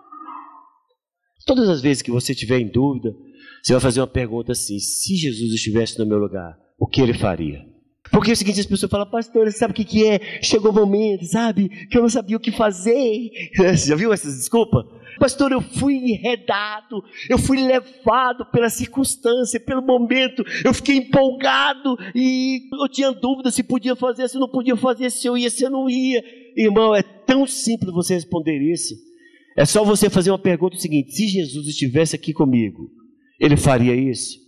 Todas 1.46 1.68
as 1.68 1.82
vezes 1.82 2.02
que 2.02 2.10
você 2.10 2.32
estiver 2.32 2.60
em 2.60 2.72
dúvida, 2.72 3.14
você 3.62 3.74
vai 3.74 3.82
fazer 3.82 4.00
uma 4.00 4.08
pergunta 4.08 4.54
assim: 4.54 4.80
se 4.80 5.18
Jesus 5.18 5.54
estivesse 5.54 6.00
no 6.00 6.06
meu 6.06 6.18
lugar, 6.18 6.58
o 6.80 6.88
que 6.88 7.02
ele 7.02 7.14
faria? 7.14 7.70
Porque 8.10 8.30
é 8.30 8.34
o 8.34 8.38
seguinte, 8.38 8.60
as 8.60 8.66
pessoas 8.66 8.89
falam, 8.89 9.10
pastor, 9.10 9.50
você 9.50 9.58
sabe 9.58 9.72
o 9.72 9.76
que, 9.76 9.86
que 9.86 10.06
é? 10.06 10.20
Chegou 10.42 10.72
o 10.72 10.76
momento, 10.76 11.26
sabe, 11.26 11.70
que 11.88 11.98
eu 11.98 12.02
não 12.02 12.10
sabia 12.10 12.36
o 12.36 12.39
que 12.39 12.52
fazer. 12.52 13.30
Você 13.56 13.88
já 13.89 13.96
viu 13.96 14.12
essas 14.12 14.36
desculpas? 14.36 14.86
Pastor, 15.22 15.51
eu 15.51 15.61
fui 15.61 15.93
enredado, 15.93 17.03
eu 17.30 17.38
fui 17.38 17.61
levado 17.61 18.43
pela 18.51 18.72
circunstância, 18.72 19.59
pelo 19.59 19.84
momento, 19.84 20.43
eu 20.65 20.74
fiquei 20.74 20.95
empolgado 20.95 21.95
e 22.15 22.67
eu 22.74 22.89
tinha 22.89 23.11
dúvida 23.11 23.51
se 23.51 23.61
podia 23.61 23.95
fazer, 23.95 24.28
se 24.28 24.39
não 24.39 24.49
podia 24.49 24.76
fazer, 24.76 25.11
se 25.11 25.28
eu 25.28 25.38
ia, 25.38 25.51
se 25.51 25.63
eu 25.63 25.69
não 25.69 25.88
ia. 25.88 26.24
Irmão, 26.57 26.95
é 26.95 27.03
tão 27.03 27.45
simples 27.45 27.93
você 27.93 28.15
responder 28.15 28.57
isso. 28.63 28.95
É 29.55 29.63
só 29.63 29.86
você 29.86 30.09
fazer 30.09 30.32
uma 30.32 30.39
pergunta 30.39 30.76
seguinte: 30.78 31.11
se 31.11 31.28
Jesus 31.28 31.67
estivesse 31.67 32.15
aqui 32.15 32.34
comigo, 32.34 32.89
ele 33.39 33.55
faria 33.55 33.93
isso? 33.93 34.39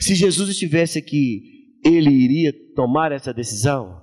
Se 0.00 0.16
Jesus 0.16 0.48
estivesse 0.48 0.98
aqui, 0.98 1.40
ele 1.84 2.10
iria 2.10 2.52
tomar 2.74 3.12
essa 3.12 3.32
decisão? 3.32 3.96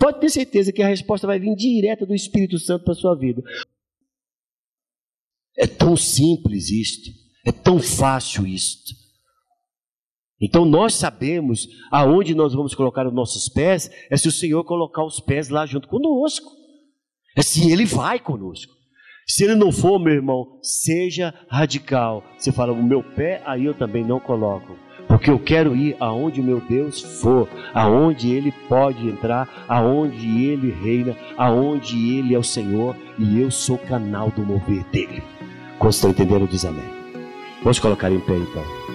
Pode 0.00 0.18
ter 0.18 0.30
certeza 0.30 0.72
que 0.72 0.82
a 0.82 0.88
resposta 0.88 1.26
vai 1.26 1.38
vir 1.38 1.54
direta 1.54 2.06
do 2.06 2.14
Espírito 2.14 2.58
Santo 2.58 2.84
para 2.84 2.94
a 2.94 2.96
sua 2.96 3.14
vida. 3.18 3.42
É 5.58 5.66
tão 5.66 5.96
simples 5.96 6.70
isto, 6.70 7.10
é 7.44 7.50
tão 7.50 7.80
fácil 7.80 8.46
isto. 8.46 8.94
Então 10.40 10.64
nós 10.64 10.94
sabemos 10.94 11.66
aonde 11.90 12.32
nós 12.32 12.54
vamos 12.54 12.74
colocar 12.74 13.06
os 13.06 13.12
nossos 13.12 13.48
pés, 13.48 13.90
é 14.08 14.16
se 14.16 14.28
o 14.28 14.32
Senhor 14.32 14.62
colocar 14.62 15.04
os 15.04 15.18
pés 15.18 15.48
lá 15.48 15.66
junto 15.66 15.88
conosco. 15.88 16.48
É 17.36 17.42
se 17.42 17.70
Ele 17.70 17.84
vai 17.84 18.20
conosco. 18.20 18.72
Se 19.26 19.44
Ele 19.44 19.56
não 19.56 19.72
for, 19.72 19.98
meu 19.98 20.14
irmão, 20.14 20.58
seja 20.62 21.34
radical. 21.50 22.24
Você 22.38 22.52
fala, 22.52 22.72
o 22.72 22.82
meu 22.82 23.02
pé, 23.02 23.42
aí 23.44 23.64
eu 23.64 23.74
também 23.74 24.04
não 24.04 24.20
coloco. 24.20 24.76
Porque 25.08 25.30
eu 25.30 25.38
quero 25.38 25.74
ir 25.74 25.96
aonde 25.98 26.40
meu 26.40 26.60
Deus 26.60 27.00
for, 27.00 27.48
aonde 27.74 28.30
Ele 28.30 28.52
pode 28.68 29.08
entrar, 29.08 29.66
aonde 29.68 30.44
Ele 30.44 30.70
reina, 30.70 31.16
aonde 31.36 31.96
Ele 32.16 32.34
é 32.34 32.38
o 32.38 32.44
Senhor 32.44 32.94
e 33.18 33.40
eu 33.40 33.50
sou 33.50 33.76
canal 33.76 34.30
do 34.30 34.42
mover 34.42 34.84
dele. 34.90 35.22
Quando 35.78 35.92
estão 35.92 36.10
entendendo, 36.10 36.48
diz 36.48 36.64
amém. 36.64 36.90
Vamos 37.62 37.78
colocar 37.78 38.10
em 38.10 38.20
pé 38.20 38.34
então. 38.36 38.87